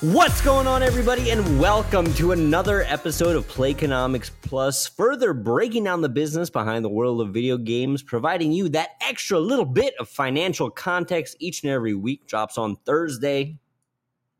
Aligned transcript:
What's 0.00 0.40
going 0.42 0.68
on, 0.68 0.84
everybody, 0.84 1.32
and 1.32 1.58
welcome 1.58 2.14
to 2.14 2.30
another 2.30 2.82
episode 2.82 3.34
of 3.34 3.48
Playconomics 3.48 4.30
Plus, 4.42 4.86
further 4.86 5.34
breaking 5.34 5.82
down 5.84 6.02
the 6.02 6.08
business 6.08 6.48
behind 6.48 6.84
the 6.84 6.88
world 6.88 7.20
of 7.20 7.34
video 7.34 7.58
games, 7.58 8.00
providing 8.02 8.52
you 8.52 8.68
that 8.68 8.90
extra 9.00 9.40
little 9.40 9.64
bit 9.64 9.94
of 9.98 10.08
financial 10.08 10.70
context 10.70 11.36
each 11.40 11.64
and 11.64 11.72
every 11.72 11.94
week. 11.94 12.28
Drops 12.28 12.56
on 12.56 12.76
Thursday. 12.86 13.58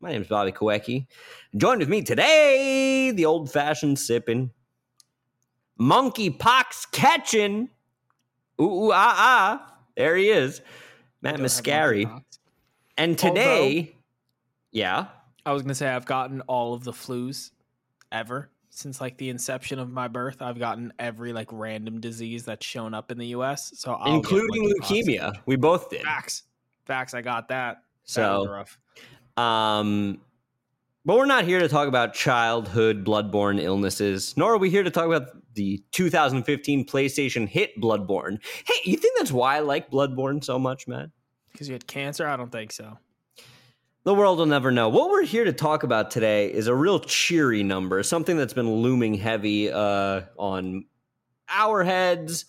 My 0.01 0.11
name 0.11 0.21
is 0.21 0.27
Bobby 0.27 0.51
Kowecki. 0.51 1.07
Joined 1.57 1.79
with 1.79 1.89
me 1.89 2.01
today, 2.01 3.11
the 3.11 3.25
old 3.25 3.51
fashioned 3.51 3.99
sipping, 3.99 4.51
monkey 5.77 6.29
pox 6.29 6.85
catching, 6.85 7.69
ooh, 8.61 8.85
ooh 8.85 8.91
ah 8.93 9.15
ah. 9.17 9.75
There 9.97 10.15
he 10.15 10.29
is, 10.29 10.61
Matt 11.21 11.35
Mascari. 11.37 12.23
And 12.97 13.17
today, 13.17 13.77
Although- 13.77 13.91
yeah. 14.71 15.05
I 15.45 15.51
was 15.51 15.63
gonna 15.63 15.75
say 15.75 15.89
I've 15.89 16.05
gotten 16.05 16.41
all 16.41 16.73
of 16.73 16.83
the 16.83 16.91
flus 16.91 17.51
ever 18.11 18.49
since 18.69 19.01
like 19.01 19.17
the 19.17 19.29
inception 19.29 19.79
of 19.79 19.89
my 19.91 20.07
birth. 20.07 20.41
I've 20.41 20.59
gotten 20.59 20.93
every 20.99 21.33
like 21.33 21.47
random 21.51 21.99
disease 21.99 22.45
that's 22.45 22.65
shown 22.65 22.93
up 22.93 23.11
in 23.11 23.17
the 23.17 23.27
U.S. 23.27 23.71
So 23.75 23.93
I'll 23.93 24.15
including 24.15 24.71
leukemia. 24.79 25.33
We 25.45 25.55
both 25.57 25.89
did. 25.89 26.03
Facts, 26.03 26.43
facts. 26.85 27.13
I 27.13 27.21
got 27.21 27.47
that. 27.49 27.77
That 27.77 27.81
So, 28.03 28.45
rough. 28.47 28.77
Um, 29.39 30.19
but 31.05 31.17
we're 31.17 31.25
not 31.25 31.45
here 31.45 31.59
to 31.59 31.69
talk 31.69 31.87
about 31.87 32.13
childhood 32.13 33.05
bloodborne 33.05 33.61
illnesses, 33.61 34.35
nor 34.35 34.53
are 34.53 34.57
we 34.57 34.69
here 34.69 34.83
to 34.83 34.91
talk 34.91 35.05
about 35.05 35.29
the 35.53 35.81
2015 35.91 36.85
PlayStation 36.85 37.47
hit 37.47 37.79
Bloodborne. 37.79 38.39
Hey, 38.65 38.91
you 38.91 38.97
think 38.97 39.17
that's 39.17 39.31
why 39.31 39.57
I 39.57 39.59
like 39.61 39.89
Bloodborne 39.89 40.43
so 40.43 40.59
much, 40.59 40.87
man? 40.87 41.11
Because 41.51 41.67
you 41.67 41.73
had 41.73 41.87
cancer. 41.87 42.27
I 42.27 42.37
don't 42.37 42.51
think 42.51 42.71
so. 42.71 42.97
The 44.03 44.13
world 44.13 44.39
will 44.39 44.45
never 44.45 44.71
know. 44.71 44.89
What 44.89 45.09
we're 45.09 45.25
here 45.25 45.45
to 45.45 45.53
talk 45.53 45.83
about 45.83 46.11
today 46.11 46.51
is 46.51 46.67
a 46.67 46.75
real 46.75 46.99
cheery 46.99 47.63
number, 47.63 48.01
something 48.03 48.37
that's 48.37 48.53
been 48.53 48.71
looming 48.71 49.15
heavy 49.15 49.71
uh, 49.71 50.21
on 50.37 50.85
our 51.49 51.83
heads, 51.83 52.45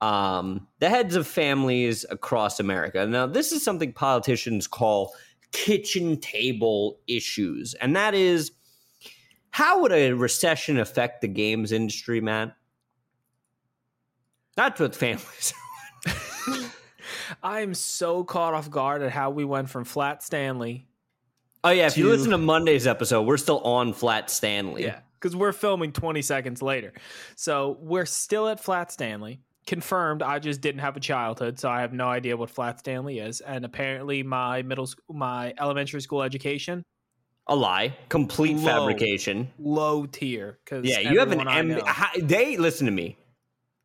um, 0.00 0.66
the 0.78 0.88
heads 0.88 1.16
of 1.16 1.26
families 1.26 2.04
across 2.08 2.60
America. 2.60 3.06
Now, 3.06 3.26
this 3.26 3.52
is 3.52 3.62
something 3.62 3.92
politicians 3.92 4.66
call 4.66 5.14
kitchen 5.52 6.18
table 6.20 7.00
issues, 7.06 7.74
and 7.74 7.96
that 7.96 8.14
is 8.14 8.52
how 9.50 9.80
would 9.80 9.92
a 9.92 10.12
recession 10.12 10.78
affect 10.78 11.22
the 11.22 11.28
games 11.28 11.72
industry, 11.72 12.20
Matt? 12.20 12.54
That's 14.56 14.80
what 14.80 14.94
families. 14.94 15.54
I 17.42 17.60
am 17.60 17.74
so 17.74 18.24
caught 18.24 18.54
off 18.54 18.70
guard 18.70 19.02
at 19.02 19.10
how 19.10 19.30
we 19.30 19.44
went 19.44 19.70
from 19.70 19.84
Flat 19.84 20.22
Stanley. 20.22 20.86
Oh 21.64 21.70
yeah, 21.70 21.86
if 21.86 21.96
you 21.96 22.08
listen 22.08 22.30
to 22.30 22.38
Monday's 22.38 22.86
episode, 22.86 23.22
we're 23.22 23.38
still 23.38 23.60
on 23.60 23.92
Flat 23.92 24.30
Stanley. 24.30 24.84
Yeah, 24.84 25.00
because 25.18 25.34
we're 25.34 25.52
filming 25.52 25.92
20 25.92 26.22
seconds 26.22 26.62
later. 26.62 26.92
So 27.34 27.78
we're 27.80 28.06
still 28.06 28.48
at 28.48 28.60
Flat 28.60 28.92
Stanley. 28.92 29.40
Confirmed, 29.66 30.22
I 30.22 30.38
just 30.38 30.60
didn't 30.60 30.80
have 30.80 30.96
a 30.96 31.00
childhood, 31.00 31.58
so 31.58 31.68
I 31.68 31.80
have 31.80 31.92
no 31.92 32.06
idea 32.06 32.36
what 32.36 32.50
Flat 32.50 32.78
Stanley 32.78 33.18
is. 33.18 33.40
And 33.40 33.64
apparently, 33.64 34.22
my 34.22 34.62
middle, 34.62 34.86
sc- 34.86 35.00
my 35.10 35.54
elementary 35.58 36.00
school 36.00 36.22
education, 36.22 36.84
A 37.48 37.56
lie, 37.56 37.96
complete 38.08 38.56
Low. 38.56 38.64
fabrication. 38.64 39.48
low 39.58 40.06
tier. 40.06 40.58
Because 40.64 40.84
Yeah, 40.86 41.00
you 41.10 41.18
have 41.18 41.32
an 41.32 41.48
M. 41.48 41.80
They 42.20 42.56
listen 42.56 42.86
to 42.86 42.92
me. 42.92 43.18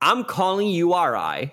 I'm 0.01 0.23
calling 0.23 0.67
URI, 0.67 1.51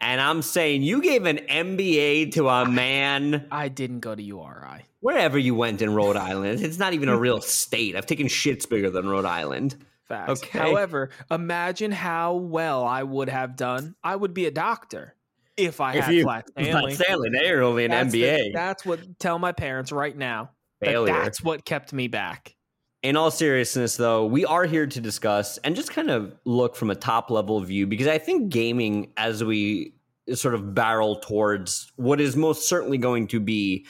and 0.00 0.20
I'm 0.20 0.40
saying 0.40 0.82
you 0.82 1.02
gave 1.02 1.26
an 1.26 1.38
MBA 1.48 2.32
to 2.32 2.48
a 2.48 2.66
man 2.66 3.46
I 3.50 3.68
didn't 3.68 4.00
go 4.00 4.14
to 4.14 4.22
URI. 4.22 4.86
wherever 5.00 5.38
you 5.38 5.54
went 5.54 5.82
in 5.82 5.94
Rhode 5.94 6.16
Island. 6.16 6.60
It's 6.62 6.78
not 6.78 6.94
even 6.94 7.08
a 7.10 7.18
real 7.18 7.40
state. 7.42 7.96
I've 7.96 8.06
taken 8.06 8.28
shits 8.28 8.66
bigger 8.68 8.88
than 8.90 9.08
Rhode 9.08 9.24
Island. 9.26 9.76
Facts. 10.10 10.42
Okay. 10.42 10.58
However, 10.58 11.08
imagine 11.30 11.92
how 11.92 12.34
well 12.34 12.84
I 12.84 13.02
would 13.02 13.28
have 13.30 13.56
done. 13.56 13.94
I 14.04 14.14
would 14.16 14.34
be 14.34 14.44
a 14.46 14.50
doctor 14.50 15.14
if 15.56 15.80
I 15.80 15.94
If 15.94 16.04
had 16.04 16.14
you- 16.14 16.22
Flat 16.24 16.48
Stanley. 16.58 16.94
Flat 16.94 17.06
Stanley, 17.06 17.30
they're 17.32 17.62
only 17.62 17.84
an 17.86 17.90
That's 17.92 18.12
the- 18.12 18.50
that's 18.52 18.84
what. 18.84 19.00
Tell 19.18 19.38
my 19.38 19.52
parents 19.52 19.92
right 19.92 20.16
now. 20.16 20.50
that 20.80 21.04
that's 21.06 21.42
what 21.42 21.64
kept 21.64 21.92
me 21.92 22.08
back. 22.08 22.54
in 23.02 23.16
all 23.16 23.30
seriousness, 23.30 23.96
though, 23.96 24.26
we 24.26 24.44
are 24.44 24.64
here 24.66 24.86
to 24.86 25.00
discuss 25.00 25.56
and 25.58 25.74
just 25.76 25.90
kind 25.92 26.10
of 26.10 26.34
look 26.44 26.76
from 26.76 26.90
a 26.90 26.94
top 26.94 27.30
level 27.30 27.58
view 27.60 27.86
because 27.86 28.06
I 28.08 28.18
think 28.18 28.50
gaming, 28.50 29.12
as 29.16 29.42
we 29.44 29.94
sort 30.34 30.54
of 30.54 30.74
barrel 30.74 31.16
towards 31.16 31.92
what 31.96 32.20
is 32.20 32.36
most 32.36 32.68
certainly 32.68 32.98
going 32.98 33.26
to 33.28 33.40
be 33.40 33.86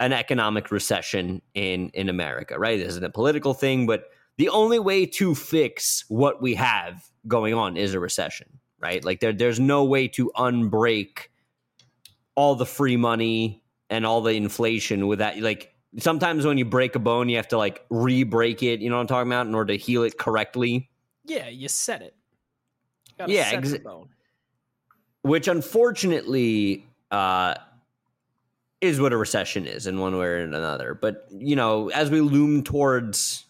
an 0.00 0.12
economic 0.12 0.70
recession 0.70 1.40
in 1.54 1.88
in 1.90 2.08
America, 2.08 2.58
right? 2.58 2.78
This 2.78 2.88
isn't 2.88 3.04
a 3.04 3.10
political 3.10 3.54
thing, 3.54 3.86
but 3.86 4.04
the 4.42 4.48
only 4.48 4.80
way 4.80 5.06
to 5.06 5.36
fix 5.36 6.04
what 6.08 6.42
we 6.42 6.56
have 6.56 7.08
going 7.28 7.54
on 7.54 7.76
is 7.76 7.94
a 7.94 8.00
recession, 8.00 8.58
right? 8.80 9.04
Like 9.04 9.20
there, 9.20 9.32
there's 9.32 9.60
no 9.60 9.84
way 9.84 10.08
to 10.08 10.32
unbreak 10.34 11.28
all 12.34 12.56
the 12.56 12.66
free 12.66 12.96
money 12.96 13.62
and 13.88 14.04
all 14.04 14.20
the 14.20 14.32
inflation 14.32 15.06
with 15.06 15.20
that. 15.20 15.38
Like 15.38 15.72
sometimes 16.00 16.44
when 16.44 16.58
you 16.58 16.64
break 16.64 16.96
a 16.96 16.98
bone, 16.98 17.28
you 17.28 17.36
have 17.36 17.46
to 17.48 17.56
like 17.56 17.86
re-break 17.88 18.64
it. 18.64 18.80
You 18.80 18.90
know 18.90 18.96
what 18.96 19.02
I'm 19.02 19.06
talking 19.06 19.30
about 19.30 19.46
in 19.46 19.54
order 19.54 19.74
to 19.74 19.78
heal 19.78 20.02
it 20.02 20.18
correctly. 20.18 20.90
Yeah, 21.24 21.48
you 21.48 21.68
said 21.68 22.02
it. 22.02 22.16
Gotta 23.16 23.32
Yeah, 23.32 23.48
set 23.48 23.84
which 25.22 25.46
unfortunately 25.46 26.84
uh, 27.12 27.54
is 28.80 29.00
what 29.00 29.12
a 29.12 29.16
recession 29.16 29.68
is 29.68 29.86
in 29.86 30.00
one 30.00 30.18
way 30.18 30.26
or 30.26 30.38
another. 30.38 30.98
But 31.00 31.28
you 31.30 31.54
know, 31.54 31.90
as 31.90 32.10
we 32.10 32.20
loom 32.20 32.64
towards 32.64 33.46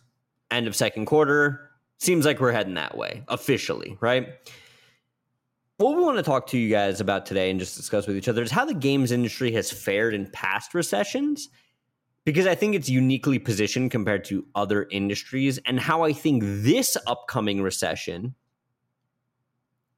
end 0.53 0.67
of 0.67 0.77
second 0.77 1.07
quarter, 1.07 1.71
seems 1.99 2.25
like 2.25 2.41
we're 2.41 2.53
heading 2.53 2.75
that 2.75 2.97
way 2.97 3.25
officially, 3.29 3.97
right? 4.01 4.29
What 5.79 5.97
we 5.97 6.03
want 6.03 6.19
to 6.19 6.23
talk 6.23 6.47
to 6.49 6.59
you 6.59 6.71
guys 6.71 7.01
about 7.01 7.27
today 7.27 7.51
and 7.51 7.59
just 7.59 7.77
discuss 7.77 8.07
with 8.07 8.17
each 8.17 8.29
other 8.29 8.43
is 8.43 8.51
how 8.51 8.65
the 8.65 8.75
games 8.75 9.11
industry 9.11 9.53
has 9.53 9.71
fared 9.71 10.15
in 10.15 10.31
past 10.31 10.75
recessions. 10.75 11.49
Because 12.25 12.47
I 12.47 12.55
think 12.55 12.77
it's 12.77 12.89
uniquely 12.89 13.41
positioned 13.41 13.91
compared 13.91 14.25
to 14.27 14.47
other 14.55 14.87
industries, 14.93 15.59
and 15.67 15.81
how 15.81 16.05
I 16.05 16.13
think 16.13 16.45
this 16.45 16.97
upcoming 17.09 17.63
recession 17.63 18.37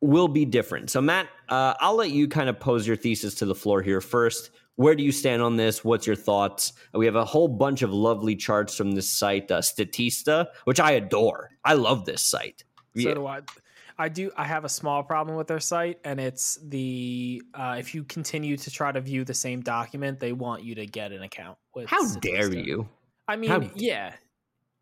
will 0.05 0.29
be 0.29 0.45
different. 0.45 0.91
So, 0.91 1.01
Matt, 1.01 1.29
uh, 1.49 1.75
I'll 1.81 1.97
let 1.97 2.11
you 2.11 2.29
kind 2.29 2.49
of 2.49 2.59
pose 2.61 2.87
your 2.87 2.97
thesis 2.97 3.35
to 3.37 3.47
the 3.47 3.55
floor 3.55 3.83
here 3.83 4.01
first. 4.01 4.51
Where 4.77 4.95
do 4.95 5.03
you 5.05 5.13
stand 5.13 5.41
on 5.41 5.57
this? 5.57 5.85
What's 5.85 6.07
your 6.07 6.17
thoughts? 6.17 6.73
We 6.93 7.07
have 7.07 7.15
a 7.17 7.25
whole 7.25 7.49
bunch 7.49 7.83
of 7.83 7.93
lovely 7.93 8.35
charts 8.37 8.77
from 8.77 8.93
this 8.93 9.09
site, 9.09 9.51
uh, 9.51 9.61
Statista, 9.61 10.49
which 10.65 10.81
I 10.81 10.93
adore. 10.93 11.51
I 11.65 11.75
love 11.75 12.05
this 12.05 12.23
site. 12.23 12.65
So 12.97 13.09
Yeah. 13.09 13.15
do 13.15 13.27
I. 13.27 13.41
I 13.97 14.09
do. 14.09 14.33
I 14.37 14.43
have 14.45 14.65
a 14.65 14.69
small 14.69 15.05
problem 15.05 15.37
with 15.37 15.47
their 15.47 15.61
site, 15.61 16.01
and 16.05 16.19
it's 16.19 16.59
the 16.65 17.41
uh, 17.55 17.77
if 17.79 17.95
you 17.95 18.03
continue 18.03 18.57
to 18.57 18.69
try 18.71 18.91
to 18.91 19.01
view 19.01 19.25
the 19.25 19.35
same 19.35 19.61
document, 19.61 20.19
they 20.19 20.33
want 20.33 20.65
you 20.65 20.75
to 20.75 20.85
get 20.87 21.13
an 21.13 21.23
account. 21.23 21.57
With 21.77 21.89
How 21.89 22.05
dare 22.17 22.53
you? 22.53 22.89
I 23.29 23.37
mean, 23.37 23.51
How- 23.51 23.71
yeah, 23.77 24.15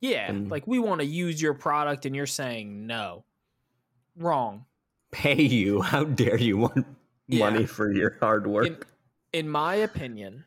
yeah. 0.01 0.31
And- 0.31 0.51
like 0.51 0.67
we 0.67 0.79
want 0.79 1.03
to 1.03 1.07
use 1.07 1.43
your 1.43 1.53
product, 1.53 2.07
and 2.07 2.17
you're 2.17 2.25
saying 2.27 2.87
no. 2.87 3.25
Wrong. 4.17 4.65
Pay 5.13 5.43
you? 5.43 5.81
How 5.83 6.05
dare 6.05 6.39
you 6.39 6.57
want 6.59 6.87
Yeah. 7.29 7.51
money 7.51 7.67
for 7.67 7.93
your 7.93 8.17
hard 8.21 8.47
work? 8.47 8.67
In, 8.67 8.79
in 9.33 9.49
my 9.49 9.77
opinion, 9.77 10.45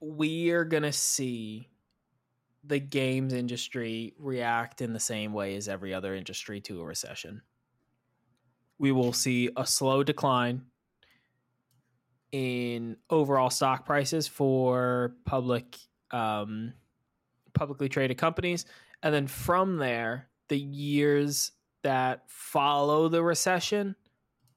we 0.00 0.50
are 0.50 0.64
gonna 0.64 0.92
see 0.92 1.68
the 2.64 2.78
games 2.78 3.32
industry 3.32 4.14
react 4.18 4.80
in 4.82 4.92
the 4.92 5.00
same 5.00 5.32
way 5.32 5.56
as 5.56 5.68
every 5.68 5.92
other 5.94 6.14
industry 6.14 6.60
to 6.60 6.80
a 6.80 6.84
recession. 6.84 7.42
We 8.78 8.92
will 8.92 9.12
see 9.12 9.50
a 9.56 9.66
slow 9.66 10.02
decline 10.02 10.66
in 12.32 12.96
overall 13.08 13.50
stock 13.50 13.84
prices 13.84 14.28
for 14.28 15.16
public 15.24 15.76
um, 16.12 16.74
publicly 17.54 17.88
traded 17.88 18.18
companies, 18.18 18.66
and 19.02 19.14
then 19.14 19.26
from 19.26 19.76
there, 19.76 20.28
the 20.48 20.58
years 20.58 21.52
that 21.82 22.24
follow 22.28 23.08
the 23.08 23.22
recession, 23.22 23.96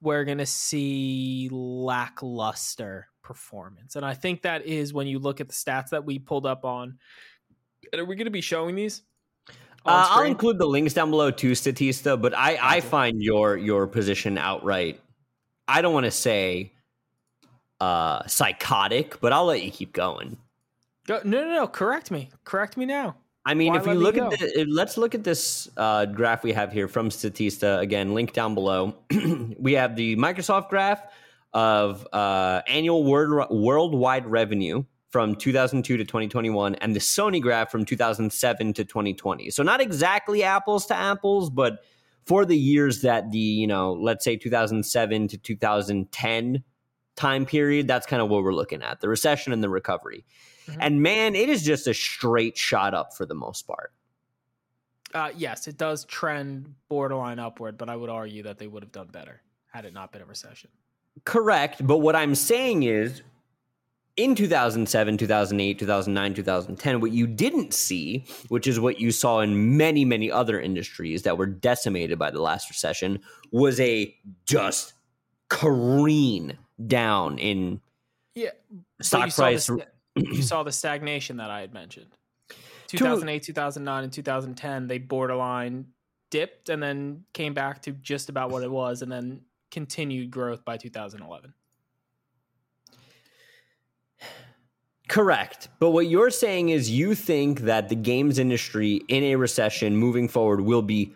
we're 0.02 0.25
going 0.25 0.38
to 0.40 0.46
see 0.46 1.50
lackluster 1.52 3.08
performance. 3.22 3.96
And 3.96 4.06
I 4.06 4.14
think 4.14 4.42
that 4.42 4.66
is 4.66 4.94
when 4.94 5.08
you 5.08 5.20
look 5.20 5.42
at 5.42 5.48
the 5.48 5.54
stats 5.54 5.90
that 5.90 6.06
we 6.06 6.20
pulled 6.20 6.46
up 6.46 6.66
on. 6.66 6.98
And 7.92 8.02
are 8.02 8.06
we 8.06 8.16
going 8.16 8.25
to 8.25 8.31
be 8.31 8.42
showing 8.42 8.75
these? 8.75 9.04
Uh, 9.86 10.08
I'll 10.12 10.24
include 10.24 10.60
the 10.60 10.66
links 10.66 10.94
down 10.94 11.10
below 11.10 11.30
to 11.30 11.52
Statista, 11.52 12.22
but 12.22 12.34
I, 12.38 12.58
I 12.62 12.80
find 12.80 13.22
your 13.22 13.58
your 13.58 13.86
position 13.86 14.38
outright. 14.38 15.02
I 15.68 15.81
don't 15.81 15.94
want 15.94 16.06
to 16.06 16.12
say 16.12 16.72
uh, 17.81 18.26
psychotic, 18.26 19.19
but 19.19 19.34
I'll 19.34 19.46
let 19.46 19.62
you 19.62 19.72
keep 19.72 19.92
going. 19.92 20.38
Go, 21.06 21.19
no, 21.26 21.42
no, 21.42 21.52
no. 21.54 21.68
Correct 21.68 22.12
me. 22.12 22.30
Correct 22.46 22.78
me 22.78 22.86
now. 22.86 23.18
I 23.45 23.54
mean, 23.56 23.74
Why 23.74 23.80
if 23.80 23.86
you 23.86 23.94
look 23.94 24.18
at 24.18 24.30
the, 24.31 24.66
let's 24.69 24.98
look 24.98 25.16
at 25.16 25.24
this 25.24 25.69
uh, 25.75 26.06
graph 26.06 26.44
we 26.44 26.54
have 26.54 26.72
here 26.72 26.88
from 26.88 27.10
Statista. 27.10 27.80
Again, 27.80 28.13
link 28.13 28.31
down 28.31 28.56
below. 28.56 28.95
we 29.60 29.74
have 29.74 29.95
the 29.95 30.16
Microsoft 30.16 30.69
graph 30.69 31.04
of 31.54 32.07
uh, 32.13 32.62
annual 32.68 33.04
word, 33.04 33.48
worldwide 33.50 34.25
revenue 34.25 34.84
from 35.12 35.36
2002 35.36 35.98
to 35.98 36.04
2021, 36.04 36.75
and 36.75 36.95
the 36.95 37.00
Sony 37.00 37.42
graph 37.42 37.69
from 37.69 37.86
2007 37.86 38.74
to 38.74 38.86
2020. 38.86 39.50
So 39.51 39.62
not 39.62 39.81
exactly 39.81 40.44
apples 40.44 40.86
to 40.88 40.95
apples, 40.95 41.50
but 41.50 41.84
for 42.25 42.45
the 42.45 42.57
years 42.57 43.01
that 43.01 43.30
the 43.31 43.38
you 43.38 43.68
know, 43.68 43.94
let's 43.94 44.24
say 44.24 44.38
2007 44.38 45.28
to 45.28 45.38
2010 45.38 46.63
time 47.15 47.45
period, 47.45 47.88
that's 47.88 48.06
kind 48.06 48.21
of 48.21 48.30
what 48.30 48.44
we're 48.44 48.54
looking 48.54 48.81
at: 48.81 49.01
the 49.01 49.10
recession 49.10 49.54
and 49.54 49.63
the 49.63 49.69
recovery. 49.69 50.25
Mhm. 50.68 50.77
And 50.80 51.01
man, 51.01 51.36
it 51.36 51.50
is 51.50 51.63
just 51.63 51.88
a 51.88 51.94
straight 51.94 52.57
shot 52.57 52.94
up 52.94 53.15
for 53.15 53.25
the 53.25 53.36
most 53.36 53.68
part. 53.68 53.92
Uh, 55.13 55.30
yes, 55.36 55.68
it 55.68 55.77
does 55.77 56.06
trend 56.06 56.74
borderline 56.89 57.39
upward, 57.39 57.77
but 57.77 57.89
I 57.89 57.95
would 57.95 58.10
argue 58.10 58.44
that 58.44 58.57
they 58.57 58.68
would 58.68 58.81
have 58.81 58.92
done 58.92 59.07
better 59.07 59.42
had 59.71 59.86
it 59.86 59.94
not 59.94 60.12
been 60.12 60.21
a 60.21 60.25
recession. 60.25 60.69
Correct. 61.25 61.86
But 61.86 62.00
what 62.00 62.15
I'm 62.15 62.33
saying 62.33 62.83
is 62.83 63.21
in 64.16 64.36
2007, 64.36 65.18
2008, 65.18 65.80
2009, 65.80 66.33
2010, 66.33 67.01
what 67.01 67.12
you 67.12 67.27
didn't 67.27 67.74
see, 67.74 68.25
which 68.50 68.68
is 68.68 68.80
what 68.80 69.00
you 69.00 69.12
saw 69.12 69.39
in 69.39 69.77
many, 69.77 70.06
many 70.06 70.31
other 70.31 70.59
industries 70.59 71.24
that 71.24 71.38
were 71.38 71.45
decimated 71.45 72.18
by 72.18 72.31
the 72.31 72.42
last 72.42 72.69
recession, 72.69 73.19
was 73.51 73.80
a 73.80 74.16
just 74.45 74.94
careen 75.50 76.57
down 76.88 77.38
in 77.40 77.81
Yeah, 78.36 78.50
stock 79.02 79.25
you 79.25 79.31
saw 79.31 79.44
the 79.46 79.52
price. 79.52 79.64
sta- 79.64 79.78
you 80.16 80.42
saw 80.44 80.64
the 80.64 80.72
stagnation 80.72 81.38
that 81.38 81.50
I 81.50 81.62
had 81.62 81.74
mentioned. 81.74 82.12
2008, 82.88 83.42
2009, 83.44 84.04
and 84.04 84.14
2010, 84.14 84.88
they 84.88 85.00
borderline 85.00 85.88
dipped 86.30 86.70
and 86.70 86.81
then 86.81 87.24
came 87.34 87.54
back 87.54 87.81
to 87.84 87.92
just 87.92 88.30
about 88.30 88.52
what 88.52 88.64
it 88.64 88.70
was, 88.72 89.02
and 89.02 89.12
then 89.12 89.42
continued 89.72 90.30
growth 90.30 90.64
by 90.64 90.78
2011. 90.78 91.54
Correct. 95.08 95.68
But 95.80 95.92
what 95.92 96.08
you're 96.08 96.30
saying 96.30 96.69
is 96.69 96.90
you 96.90 97.14
think 97.14 97.62
that 97.62 97.90
the 97.90 97.96
games 97.96 98.40
industry 98.40 99.02
in 99.08 99.24
a 99.24 99.36
recession 99.36 99.96
moving 99.96 100.28
forward 100.28 100.62
will 100.62 100.81
be 100.81 101.16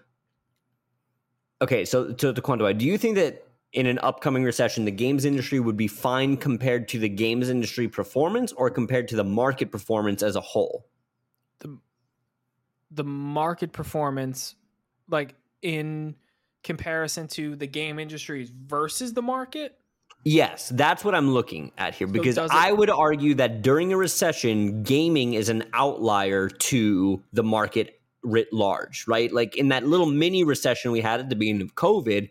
Okay, 1.59 1.85
so 1.85 2.11
to, 2.13 2.33
to 2.33 2.41
quantify, 2.41 2.77
do 2.77 2.85
you 2.85 2.99
think 2.99 3.15
that 3.15 3.46
in 3.73 3.85
an 3.85 3.99
upcoming 4.01 4.43
recession 4.43 4.85
the 4.85 4.91
games 4.91 5.25
industry 5.25 5.59
would 5.59 5.77
be 5.77 5.87
fine 5.87 6.37
compared 6.37 6.87
to 6.87 6.99
the 6.99 7.09
games 7.09 7.49
industry 7.49 7.87
performance 7.87 8.51
or 8.53 8.69
compared 8.69 9.07
to 9.07 9.15
the 9.15 9.23
market 9.23 9.71
performance 9.71 10.23
as 10.23 10.35
a 10.35 10.41
whole? 10.41 10.85
the 11.59 11.77
the 12.91 13.03
market 13.03 13.71
performance 13.73 14.55
like 15.09 15.35
in 15.61 16.15
comparison 16.63 17.27
to 17.27 17.55
the 17.55 17.67
game 17.67 17.99
industries 17.99 18.49
versus 18.49 19.13
the 19.13 19.21
market 19.21 19.77
Yes, 20.23 20.69
that's 20.75 21.05
what 21.05 21.15
I'm 21.15 21.31
looking 21.31 21.71
at 21.77 21.95
here 21.95 22.07
because 22.07 22.37
it- 22.37 22.49
I 22.51 22.71
would 22.73 22.89
argue 22.89 23.35
that 23.35 23.61
during 23.61 23.93
a 23.93 23.97
recession, 23.97 24.83
gaming 24.83 25.35
is 25.35 25.47
an 25.47 25.63
outlier 25.73 26.49
to 26.49 27.23
the 27.31 27.43
market 27.43 28.01
writ 28.23 28.51
large, 28.51 29.07
right? 29.07 29.31
Like 29.31 29.55
in 29.55 29.69
that 29.69 29.85
little 29.87 30.05
mini 30.07 30.43
recession 30.43 30.91
we 30.91 30.99
had 30.99 31.21
at 31.21 31.29
the 31.29 31.35
beginning 31.37 31.61
of 31.61 31.75
COVID, 31.75 32.29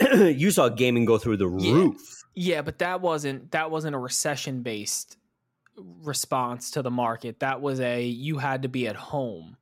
you 0.14 0.50
saw 0.50 0.68
gaming 0.68 1.04
go 1.04 1.18
through 1.18 1.36
the 1.36 1.48
Yeah. 1.56 1.72
roof. 1.74 2.24
yeah 2.34 2.62
but 2.62 2.78
that 2.78 3.00
wasn't 3.00 3.50
that 3.52 3.70
wasn't 3.70 3.94
a 3.94 3.98
recession 3.98 4.62
based 4.62 5.16
response 5.76 6.70
to 6.72 6.82
the 6.82 6.90
market 6.90 7.40
that 7.40 7.60
was 7.60 7.80
a 7.80 8.04
you 8.04 8.38
had 8.38 8.62
to 8.62 8.68
be 8.68 8.86
at 8.86 8.96
home 8.96 9.56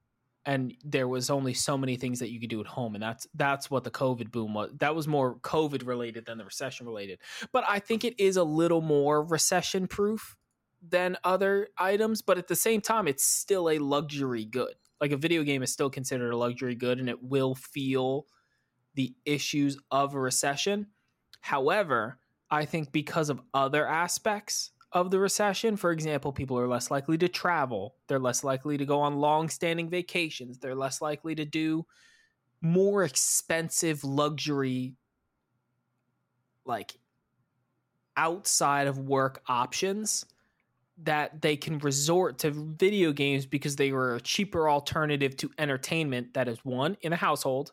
and 0.46 0.75
there 0.85 1.06
was 1.06 1.29
only 1.31 1.52
so 1.55 1.76
many 1.76 1.96
things 1.96 2.19
that 2.20 2.31
you 2.31 2.40
could 2.40 2.49
do 2.50 2.61
at 2.61 2.67
home 2.67 2.94
and 2.94 3.02
that's 3.02 3.26
that's 3.35 3.70
what 3.70 3.85
the 3.85 3.90
covid 3.90 4.31
boom 4.31 4.55
was 4.55 4.70
that 4.79 4.94
was 4.94 5.06
more 5.06 5.37
covid 5.40 5.87
related 5.87 6.25
than 6.26 6.38
the 6.38 6.44
recession 6.44 6.87
related 6.87 7.19
but 7.52 7.64
i 7.69 7.79
think 7.79 8.05
it 8.05 8.19
is 8.19 8.37
a 8.37 8.44
little 8.44 8.81
more 8.81 9.23
recession 9.25 9.87
proof 9.87 10.37
than 10.88 11.17
other 11.25 11.69
items 11.79 12.23
but 12.23 12.38
at 12.38 12.49
the 12.49 12.56
same 12.56 12.81
time 12.81 13.06
it's 13.06 13.25
still 13.25 13.69
a 13.70 13.79
luxury 13.79 14.44
good 14.44 14.75
like 15.00 15.12
a 15.12 15.17
video 15.17 15.43
game 15.43 15.62
is 15.62 15.73
still 15.73 15.91
considered 15.91 16.31
a 16.32 16.37
luxury 16.37 16.75
good 16.75 16.99
and 16.99 17.08
it 17.08 17.23
will 17.23 17.55
feel 17.55 18.26
the 18.99 19.15
issues 19.25 19.79
of 19.91 20.15
a 20.15 20.21
recession. 20.21 20.89
However 21.41 22.19
i 22.50 22.65
think 22.65 22.93
because 22.93 23.29
of 23.31 23.41
other 23.55 23.87
aspects 23.87 24.71
of 24.93 25.11
the 25.11 25.19
recession 25.19 25.77
for 25.77 25.93
example 25.93 26.33
people 26.33 26.59
are 26.59 26.69
less 26.69 26.91
likely 26.91 27.19
to 27.19 27.29
travel 27.29 27.97
they're 28.06 28.19
less 28.19 28.43
likely 28.43 28.79
to 28.79 28.87
go 28.87 29.00
on 29.00 29.21
long 29.21 29.49
standing 29.49 29.89
vacations 29.89 30.59
they're 30.59 30.75
less 30.75 31.03
likely 31.03 31.35
to 31.35 31.45
do 31.45 31.85
more 32.62 33.05
expensive 33.05 34.03
luxury 34.03 34.95
like 36.65 36.99
outside 38.17 38.87
of 38.87 38.99
work 38.99 39.43
options 39.47 40.27
that 41.01 41.41
they 41.41 41.56
can 41.56 41.79
resort 41.79 42.39
to 42.39 42.51
video 42.51 43.12
games 43.12 43.47
because 43.47 43.77
they 43.77 43.93
were 43.93 44.17
a 44.17 44.21
cheaper 44.21 44.69
alternative 44.69 45.37
to 45.37 45.51
entertainment 45.59 46.35
that 46.35 46.49
is 46.49 46.59
one 46.65 46.97
in 47.03 47.12
a 47.12 47.17
household 47.17 47.73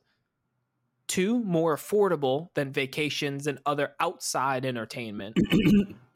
two 1.07 1.43
more 1.43 1.75
affordable 1.75 2.49
than 2.55 2.71
vacations 2.71 3.47
and 3.47 3.59
other 3.65 3.93
outside 3.99 4.65
entertainment 4.65 5.37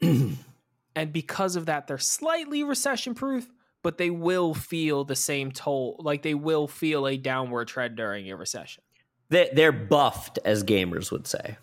and 0.02 1.12
because 1.12 1.56
of 1.56 1.66
that 1.66 1.86
they're 1.86 1.98
slightly 1.98 2.62
recession 2.64 3.14
proof 3.14 3.48
but 3.82 3.96
they 3.98 4.10
will 4.10 4.52
feel 4.52 5.04
the 5.04 5.14
same 5.16 5.50
toll 5.52 5.96
like 6.00 6.22
they 6.22 6.34
will 6.34 6.66
feel 6.68 7.06
a 7.06 7.16
downward 7.16 7.68
trend 7.68 7.96
during 7.96 8.30
a 8.30 8.36
recession 8.36 8.82
They- 9.28 9.50
They're 9.54 9.72
buffed, 9.72 10.38
as 10.44 10.64
gamers 10.64 11.12
would 11.12 11.26
say. 11.26 11.56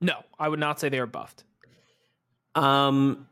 no 0.00 0.22
i 0.38 0.48
would 0.48 0.60
not 0.60 0.80
say 0.80 0.88
they 0.88 0.98
are 0.98 1.06
buffed 1.06 1.44
Um, 2.54 3.28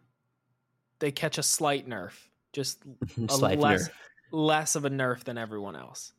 they 0.98 1.10
catch 1.12 1.38
a 1.38 1.42
slight 1.42 1.88
nerf 1.88 2.12
just 2.52 2.82
a 3.26 3.32
slight 3.32 3.58
less 3.58 3.88
nerf. 3.88 3.92
less 4.30 4.76
of 4.76 4.84
a 4.84 4.90
nerf 4.90 5.24
than 5.24 5.38
everyone 5.38 5.74
else 5.76 6.12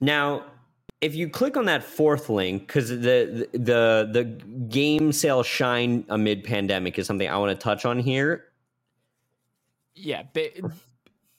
Now, 0.00 0.44
if 1.00 1.14
you 1.14 1.28
click 1.28 1.56
on 1.56 1.64
that 1.66 1.82
fourth 1.82 2.28
link, 2.28 2.66
because 2.66 2.90
the, 2.90 3.48
the 3.52 4.08
the 4.12 4.24
game 4.68 5.12
sale 5.12 5.42
shine 5.42 6.04
amid 6.08 6.44
pandemic 6.44 6.98
is 6.98 7.06
something 7.06 7.28
I 7.28 7.38
want 7.38 7.58
to 7.58 7.62
touch 7.62 7.84
on 7.84 7.98
here. 7.98 8.44
yeah 9.94 10.22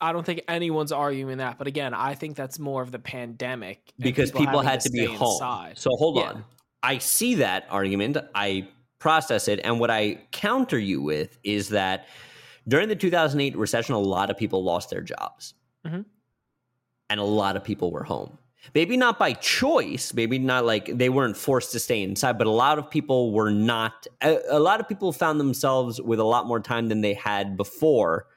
i 0.02 0.12
don't 0.12 0.26
think 0.26 0.42
anyone's 0.48 0.92
arguing 0.92 1.38
that 1.38 1.58
but 1.60 1.68
again 1.68 1.94
i 1.94 2.14
think 2.16 2.36
that's 2.36 2.58
more 2.60 2.82
of 2.82 2.92
the 2.92 2.98
pandemic 3.00 3.94
because 4.00 4.32
people, 4.32 4.60
having 4.60 4.68
had 4.68 4.80
to, 4.82 4.90
be 4.90 5.06
home. 5.06 5.32
inside. 5.34 5.78
So 5.78 5.92
hold 5.96 6.18
Yeah. 6.18 6.24
on. 6.32 6.44
I 6.84 6.98
see 6.98 7.36
that 7.36 7.68
argument. 7.70 8.18
I 8.34 8.68
process 8.98 9.48
it. 9.48 9.60
And 9.64 9.80
what 9.80 9.92
I 9.92 10.18
counter 10.32 10.80
you 10.80 11.00
with 11.04 11.38
is 11.44 11.70
that 11.70 12.08
during 12.68 12.90
the 12.90 12.96
2008 12.96 13.56
recession, 13.56 13.94
a 13.94 14.00
lot 14.00 14.32
of 14.32 14.38
people 14.38 14.64
lost 14.64 14.90
their 14.90 15.02
jobs. 15.02 15.54
Mhm. 15.86 16.06
And 17.12 17.20
a 17.20 17.24
lot 17.24 17.56
of 17.56 17.64
people 17.64 17.92
were 17.92 18.04
home. 18.04 18.40
Maybe 18.76 18.96
not 18.96 19.18
by 19.18 19.34
choice, 19.34 20.14
maybe 20.14 20.38
not 20.38 20.66
like 20.66 20.98
they 20.98 21.10
weren't 21.10 21.36
forced 21.36 21.72
to 21.72 21.80
stay 21.80 22.04
inside, 22.04 22.38
but 22.38 22.48
a 22.48 22.52
lot 22.52 22.78
of 22.78 22.90
people 22.90 23.32
were 23.32 23.50
not. 23.50 24.06
A, 24.22 24.40
a 24.50 24.60
lot 24.60 24.80
of 24.80 24.88
people 24.88 25.12
found 25.12 25.40
themselves 25.40 26.00
with 26.00 26.20
a 26.20 26.24
lot 26.24 26.46
more 26.46 26.60
time 26.60 26.88
than 26.88 27.02
they 27.02 27.14
had 27.14 27.58
before 27.58 28.28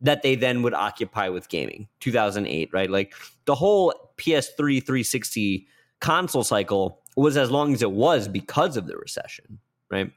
that 0.00 0.22
they 0.22 0.34
then 0.34 0.62
would 0.62 0.74
occupy 0.74 1.28
with 1.28 1.48
gaming. 1.48 1.88
2008 2.00 2.70
right? 2.72 2.90
Like 2.90 3.14
the 3.44 3.54
whole 3.54 3.92
ps3 4.18 4.84
360 4.84 5.66
console 6.00 6.44
cycle 6.44 7.00
was 7.16 7.36
as 7.36 7.50
long 7.50 7.72
as 7.72 7.82
it 7.82 7.90
was 7.90 8.28
because 8.28 8.76
of 8.76 8.86
the 8.86 8.96
recession 8.96 9.58
right? 9.90 10.12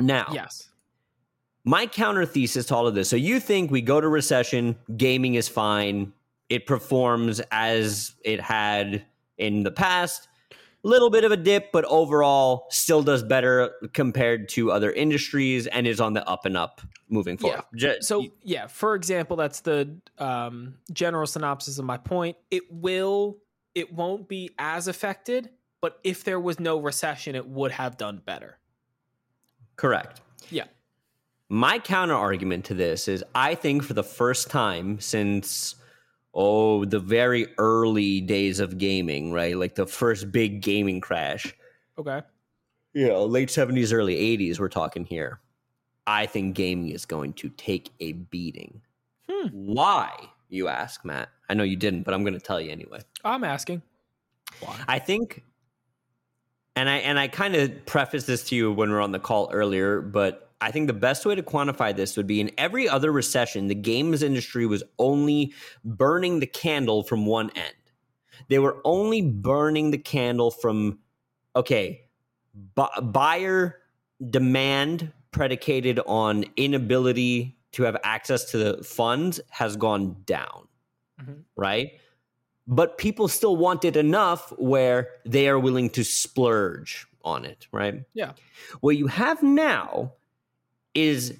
Now 0.00 0.26
yes. 0.32 0.68
my 1.64 1.86
counter 1.86 2.26
thesis 2.26 2.66
to 2.66 2.74
all 2.74 2.86
of 2.86 2.94
this 2.94 3.08
so 3.08 3.16
you 3.16 3.40
think 3.40 3.70
we 3.70 3.80
go 3.80 4.00
to 4.00 4.08
recession 4.08 4.76
gaming 4.96 5.34
is 5.34 5.48
fine 5.48 6.12
it 6.48 6.66
performs 6.66 7.40
as 7.50 8.14
it 8.24 8.40
had 8.40 9.04
in 9.38 9.62
the 9.62 9.70
past. 9.70 10.28
Little 10.82 11.10
bit 11.10 11.24
of 11.24 11.32
a 11.32 11.36
dip 11.36 11.72
but 11.72 11.84
overall 11.86 12.66
still 12.70 13.02
does 13.02 13.22
better 13.22 13.72
compared 13.92 14.48
to 14.50 14.70
other 14.70 14.92
industries 14.92 15.66
and 15.66 15.86
is 15.86 16.00
on 16.00 16.12
the 16.12 16.26
up 16.28 16.46
and 16.46 16.56
up 16.56 16.80
moving 17.08 17.36
forward. 17.36 17.62
Ju- 17.74 17.96
so 18.00 18.24
yeah 18.42 18.68
for 18.68 18.94
example 18.94 19.36
that's 19.36 19.60
the 19.60 19.96
um, 20.18 20.76
general 20.92 21.26
synopsis 21.26 21.78
of 21.78 21.84
my 21.84 21.96
point. 21.96 22.36
It 22.50 22.62
will 22.70 23.38
it 23.74 23.92
won't 23.92 24.28
be 24.28 24.50
as 24.58 24.86
affected 24.86 25.50
but 25.80 25.98
if 26.04 26.22
there 26.22 26.38
was 26.38 26.60
no 26.60 26.78
recession 26.78 27.34
it 27.34 27.48
would 27.48 27.72
have 27.72 27.96
done 27.96 28.22
better. 28.24 28.58
Correct. 29.74 30.20
Yeah. 30.50 30.64
My 31.48 31.80
counter 31.80 32.14
argument 32.14 32.64
to 32.66 32.74
this 32.74 33.08
is 33.08 33.24
I 33.34 33.56
think 33.56 33.82
for 33.82 33.94
the 33.94 34.04
first 34.04 34.50
time 34.50 35.00
since 35.00 35.74
oh 36.36 36.84
the 36.84 37.00
very 37.00 37.48
early 37.58 38.20
days 38.20 38.60
of 38.60 38.78
gaming, 38.78 39.32
right? 39.32 39.56
Like 39.56 39.74
the 39.74 39.86
first 39.86 40.30
big 40.30 40.60
gaming 40.60 41.00
crash. 41.00 41.52
okay 41.98 42.22
You 42.92 43.08
know, 43.08 43.24
late 43.24 43.48
70s, 43.48 43.92
early 43.92 44.14
80s, 44.14 44.60
we're 44.60 44.68
talking 44.68 45.04
here. 45.04 45.40
I 46.06 46.26
think 46.26 46.54
gaming 46.54 46.90
is 46.90 47.04
going 47.04 47.32
to 47.32 47.48
take 47.48 47.90
a 47.98 48.12
beating. 48.12 48.80
Hmm. 49.28 49.48
Why? 49.48 50.12
you 50.48 50.68
ask, 50.68 51.04
Matt? 51.04 51.30
I 51.48 51.54
know 51.54 51.64
you 51.64 51.74
didn't, 51.74 52.02
but 52.02 52.14
I'm 52.14 52.22
going 52.22 52.34
to 52.34 52.40
tell 52.40 52.60
you 52.60 52.70
anyway. 52.70 53.00
I'm 53.24 53.42
asking. 53.42 53.82
Why? 54.60 54.76
I 54.86 54.98
think 55.00 55.42
and 56.76 56.88
I 56.88 56.96
and 56.98 57.18
I 57.18 57.28
kind 57.28 57.56
of 57.56 57.86
prefaced 57.86 58.26
this 58.26 58.44
to 58.50 58.56
you 58.56 58.72
when 58.72 58.90
we 58.90 58.94
were 58.94 59.00
on 59.00 59.12
the 59.12 59.18
call 59.18 59.50
earlier, 59.52 60.00
but 60.00 60.45
I 60.60 60.70
think 60.70 60.86
the 60.86 60.94
best 60.94 61.26
way 61.26 61.34
to 61.34 61.42
quantify 61.42 61.94
this 61.94 62.16
would 62.16 62.26
be 62.26 62.40
in 62.40 62.50
every 62.56 62.88
other 62.88 63.12
recession, 63.12 63.68
the 63.68 63.74
games 63.74 64.22
industry 64.22 64.66
was 64.66 64.82
only 64.98 65.52
burning 65.84 66.40
the 66.40 66.46
candle 66.46 67.02
from 67.02 67.26
one 67.26 67.50
end. 67.50 67.74
They 68.48 68.58
were 68.58 68.78
only 68.84 69.22
burning 69.22 69.90
the 69.90 69.98
candle 69.98 70.50
from 70.50 70.98
okay, 71.54 72.02
bu- 72.74 73.00
buyer 73.02 73.80
demand 74.30 75.12
predicated 75.30 76.00
on 76.06 76.44
inability 76.56 77.58
to 77.72 77.82
have 77.82 77.96
access 78.04 78.50
to 78.52 78.58
the 78.58 78.84
funds 78.84 79.40
has 79.50 79.76
gone 79.76 80.16
down. 80.24 80.68
Mm-hmm. 81.20 81.32
Right? 81.56 81.92
but 82.66 82.98
people 82.98 83.28
still 83.28 83.56
want 83.56 83.84
it 83.84 83.96
enough 83.96 84.52
where 84.58 85.10
they 85.24 85.48
are 85.48 85.58
willing 85.58 85.90
to 85.90 86.04
splurge 86.04 87.06
on 87.24 87.44
it, 87.44 87.66
right? 87.72 88.02
Yeah. 88.14 88.32
What 88.80 88.96
you 88.96 89.06
have 89.06 89.42
now 89.42 90.12
is, 90.96 91.38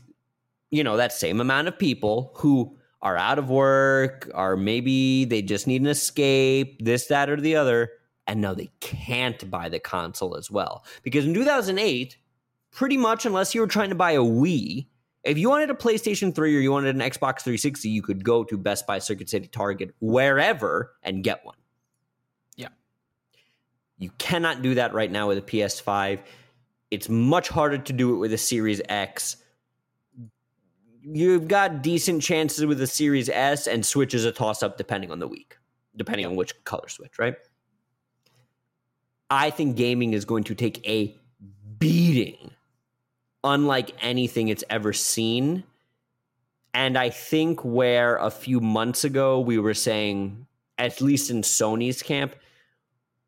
you 0.70 0.84
know, 0.84 0.96
that 0.96 1.12
same 1.12 1.40
amount 1.40 1.66
of 1.66 1.78
people 1.78 2.32
who 2.36 2.76
are 3.02 3.16
out 3.16 3.38
of 3.38 3.50
work, 3.50 4.30
or 4.34 4.56
maybe 4.56 5.24
they 5.24 5.42
just 5.42 5.66
need 5.66 5.80
an 5.80 5.88
escape, 5.88 6.84
this, 6.84 7.06
that, 7.06 7.28
or 7.30 7.40
the 7.40 7.56
other, 7.56 7.90
and 8.26 8.40
now 8.40 8.54
they 8.54 8.70
can't 8.80 9.50
buy 9.50 9.68
the 9.68 9.78
console 9.78 10.36
as 10.36 10.50
well. 10.50 10.84
Because 11.02 11.24
in 11.24 11.34
2008, 11.34 12.16
pretty 12.72 12.96
much 12.96 13.24
unless 13.24 13.54
you 13.54 13.60
were 13.60 13.66
trying 13.66 13.90
to 13.90 13.94
buy 13.94 14.12
a 14.12 14.20
Wii, 14.20 14.86
if 15.24 15.38
you 15.38 15.48
wanted 15.48 15.70
a 15.70 15.74
PlayStation 15.74 16.34
3 16.34 16.56
or 16.56 16.60
you 16.60 16.70
wanted 16.70 16.94
an 16.94 17.00
Xbox 17.00 17.40
360, 17.40 17.88
you 17.88 18.02
could 18.02 18.22
go 18.22 18.44
to 18.44 18.56
Best 18.56 18.86
Buy, 18.86 18.98
Circuit 18.98 19.28
City, 19.28 19.48
Target, 19.48 19.92
wherever 20.00 20.92
and 21.02 21.24
get 21.24 21.44
one. 21.44 21.56
Yeah. 22.54 22.68
You 23.98 24.10
cannot 24.18 24.62
do 24.62 24.74
that 24.76 24.94
right 24.94 25.10
now 25.10 25.26
with 25.28 25.38
a 25.38 25.42
PS5. 25.42 26.20
It's 26.90 27.08
much 27.08 27.48
harder 27.48 27.78
to 27.78 27.92
do 27.92 28.14
it 28.14 28.18
with 28.18 28.32
a 28.32 28.38
Series 28.38 28.80
X. 28.88 29.36
You've 31.08 31.46
got 31.46 31.82
decent 31.82 32.20
chances 32.20 32.66
with 32.66 32.80
a 32.80 32.86
Series 32.86 33.28
S, 33.28 33.68
and 33.68 33.86
Switch 33.86 34.12
is 34.12 34.24
a 34.24 34.32
toss 34.32 34.62
up 34.62 34.76
depending 34.76 35.12
on 35.12 35.20
the 35.20 35.28
week, 35.28 35.56
depending 35.94 36.26
on 36.26 36.34
which 36.34 36.52
color 36.64 36.88
Switch, 36.88 37.16
right? 37.18 37.36
I 39.30 39.50
think 39.50 39.76
gaming 39.76 40.14
is 40.14 40.24
going 40.24 40.44
to 40.44 40.54
take 40.54 40.86
a 40.88 41.16
beating 41.78 42.50
unlike 43.44 43.92
anything 44.02 44.48
it's 44.48 44.64
ever 44.68 44.92
seen. 44.92 45.62
And 46.74 46.98
I 46.98 47.10
think 47.10 47.64
where 47.64 48.16
a 48.16 48.30
few 48.30 48.58
months 48.60 49.04
ago 49.04 49.38
we 49.38 49.58
were 49.58 49.74
saying, 49.74 50.46
at 50.76 51.00
least 51.00 51.30
in 51.30 51.42
Sony's 51.42 52.02
camp, 52.02 52.34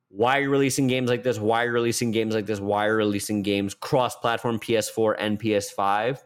why 0.08 0.38
are 0.38 0.42
you 0.42 0.50
releasing 0.50 0.88
games 0.88 1.08
like 1.08 1.23
this? 1.23 1.38
Why 1.38 1.62
are 1.62 1.66
you 1.66 1.73
releasing 1.73 2.11
games 2.11 2.35
like 2.35 2.47
this? 2.47 2.58
Why 2.61 2.87
are 2.87 2.92
you 2.92 2.97
releasing 2.97 3.42
games 3.42 3.75
cross 3.75 4.16
platform 4.16 4.58
PS4 4.58 5.14
and 5.18 5.38
PS5? 5.38 6.18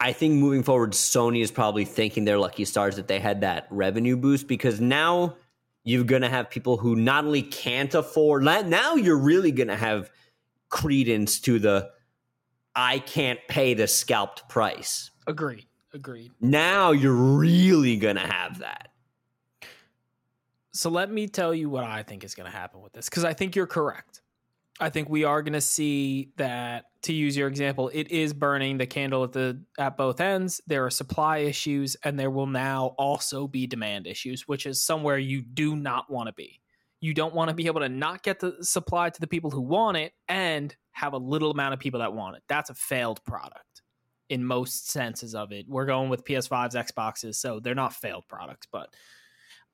I 0.00 0.12
think 0.12 0.34
moving 0.34 0.62
forward, 0.62 0.92
Sony 0.92 1.42
is 1.42 1.50
probably 1.50 1.84
thanking 1.84 2.24
their 2.24 2.38
lucky 2.38 2.64
stars 2.64 2.96
that 2.96 3.08
they 3.08 3.18
had 3.18 3.40
that 3.40 3.66
revenue 3.70 4.16
boost 4.16 4.46
because 4.46 4.80
now 4.80 5.36
you're 5.82 6.04
going 6.04 6.22
to 6.22 6.28
have 6.28 6.50
people 6.50 6.76
who 6.76 6.94
not 6.94 7.24
only 7.24 7.42
can't 7.42 7.92
afford, 7.94 8.44
now 8.44 8.94
you're 8.94 9.18
really 9.18 9.50
going 9.50 9.68
to 9.68 9.76
have 9.76 10.10
credence 10.68 11.40
to 11.40 11.58
the 11.58 11.90
I 12.76 13.00
can't 13.00 13.40
pay 13.48 13.74
the 13.74 13.88
scalped 13.88 14.48
price. 14.48 15.10
Agreed. 15.26 15.66
Agreed. 15.92 16.30
Now 16.40 16.92
you're 16.92 17.12
really 17.12 17.96
going 17.96 18.16
to 18.16 18.26
have 18.26 18.60
that. 18.60 18.88
So 20.72 20.90
let 20.90 21.10
me 21.10 21.26
tell 21.26 21.52
you 21.52 21.68
what 21.68 21.82
I 21.82 22.04
think 22.04 22.22
is 22.22 22.36
going 22.36 22.48
to 22.48 22.56
happen 22.56 22.80
with 22.80 22.92
this 22.92 23.08
because 23.08 23.24
I 23.24 23.32
think 23.32 23.56
you're 23.56 23.66
correct. 23.66 24.22
I 24.78 24.90
think 24.90 25.08
we 25.08 25.24
are 25.24 25.42
going 25.42 25.54
to 25.54 25.60
see 25.60 26.30
that 26.36 26.84
to 27.02 27.12
use 27.12 27.36
your 27.36 27.48
example, 27.48 27.90
it 27.94 28.10
is 28.10 28.32
burning 28.32 28.78
the 28.78 28.86
candle 28.86 29.24
at 29.24 29.32
the 29.32 29.62
at 29.78 29.96
both 29.96 30.20
ends. 30.20 30.60
There 30.66 30.84
are 30.84 30.90
supply 30.90 31.38
issues 31.38 31.96
and 32.02 32.18
there 32.18 32.30
will 32.30 32.46
now 32.46 32.94
also 32.98 33.46
be 33.46 33.66
demand 33.66 34.06
issues, 34.06 34.48
which 34.48 34.66
is 34.66 34.82
somewhere 34.82 35.18
you 35.18 35.42
do 35.42 35.76
not 35.76 36.10
want 36.10 36.28
to 36.28 36.32
be 36.32 36.60
you 37.00 37.14
don't 37.14 37.34
want 37.34 37.48
to 37.48 37.54
be 37.54 37.66
able 37.66 37.80
to 37.80 37.88
not 37.88 38.22
get 38.22 38.40
the 38.40 38.56
supply 38.60 39.10
to 39.10 39.20
the 39.20 39.26
people 39.26 39.50
who 39.50 39.60
want 39.60 39.96
it 39.96 40.12
and 40.28 40.74
have 40.90 41.12
a 41.12 41.18
little 41.18 41.50
amount 41.50 41.74
of 41.74 41.80
people 41.80 42.00
that 42.00 42.12
want 42.12 42.36
it. 42.36 42.42
That's 42.48 42.70
a 42.70 42.74
failed 42.74 43.24
product 43.24 43.82
in 44.28 44.44
most 44.44 44.90
senses 44.90 45.34
of 45.34 45.52
it. 45.52 45.66
We're 45.68 45.86
going 45.86 46.10
with 46.10 46.24
PS5s, 46.24 46.74
Xboxes, 46.74 47.36
so 47.36 47.60
they're 47.60 47.74
not 47.74 47.92
failed 47.92 48.24
products, 48.28 48.66
but 48.70 48.94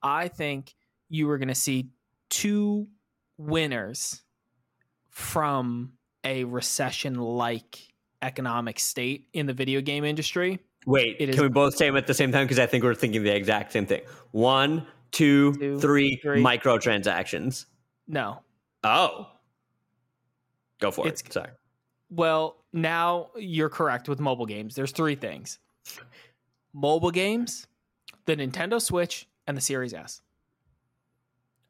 I 0.02 0.28
think 0.28 0.74
you 1.08 1.28
are 1.30 1.38
going 1.38 1.48
to 1.48 1.54
see 1.54 1.88
two 2.28 2.88
winners 3.38 4.22
from 5.08 5.94
a 6.24 6.44
recession 6.44 7.16
like 7.16 7.78
economic 8.22 8.78
state 8.80 9.28
in 9.32 9.46
the 9.46 9.52
video 9.52 9.80
game 9.80 10.04
industry. 10.04 10.60
Wait, 10.86 11.18
can 11.18 11.42
we 11.42 11.48
both 11.48 11.76
say 11.76 11.86
them 11.86 11.96
at 11.96 12.06
the 12.06 12.14
same 12.14 12.32
time? 12.32 12.44
Because 12.44 12.58
I 12.58 12.66
think 12.66 12.84
we're 12.84 12.94
thinking 12.94 13.22
the 13.22 13.34
exact 13.34 13.72
same 13.72 13.86
thing. 13.86 14.02
One, 14.32 14.86
two, 15.12 15.54
two 15.54 15.78
three, 15.78 16.16
three 16.16 16.42
microtransactions. 16.42 17.66
No. 18.06 18.40
Oh. 18.82 19.28
Go 20.80 20.90
for 20.90 21.06
it's, 21.06 21.22
it. 21.22 21.32
Sorry. 21.32 21.50
Well, 22.10 22.56
now 22.72 23.30
you're 23.36 23.70
correct 23.70 24.08
with 24.08 24.20
mobile 24.20 24.46
games. 24.46 24.74
There's 24.74 24.92
three 24.92 25.14
things 25.14 25.58
mobile 26.74 27.10
games, 27.10 27.66
the 28.26 28.36
Nintendo 28.36 28.80
Switch, 28.80 29.28
and 29.46 29.56
the 29.56 29.60
Series 29.60 29.94
S. 29.94 30.20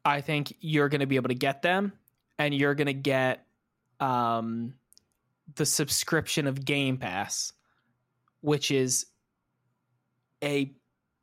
I 0.03 0.21
think 0.21 0.55
you're 0.59 0.89
going 0.89 1.01
to 1.01 1.07
be 1.07 1.15
able 1.15 1.29
to 1.29 1.35
get 1.35 1.61
them 1.61 1.93
and 2.37 2.53
you're 2.53 2.75
going 2.75 2.87
to 2.87 2.93
get 2.93 3.44
um, 3.99 4.73
the 5.55 5.65
subscription 5.65 6.47
of 6.47 6.65
Game 6.65 6.97
Pass, 6.97 7.53
which 8.41 8.71
is 8.71 9.05
a 10.43 10.71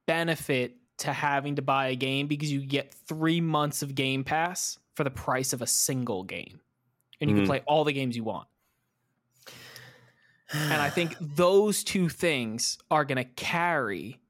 benefit 0.06 0.76
to 0.98 1.12
having 1.12 1.56
to 1.56 1.62
buy 1.62 1.88
a 1.88 1.96
game 1.96 2.26
because 2.26 2.52
you 2.52 2.64
get 2.64 2.94
three 2.94 3.40
months 3.40 3.82
of 3.82 3.94
Game 3.94 4.24
Pass 4.24 4.78
for 4.94 5.04
the 5.04 5.10
price 5.10 5.52
of 5.52 5.62
a 5.62 5.66
single 5.66 6.22
game, 6.22 6.60
and 7.20 7.30
you 7.30 7.36
mm-hmm. 7.36 7.44
can 7.44 7.48
play 7.48 7.62
all 7.66 7.84
the 7.84 7.92
games 7.92 8.16
you 8.16 8.24
want. 8.24 8.48
and 10.52 10.80
I 10.80 10.90
think 10.90 11.16
those 11.20 11.82
two 11.82 12.08
things 12.08 12.78
are 12.90 13.04
going 13.04 13.16
to 13.16 13.24
carry 13.24 14.20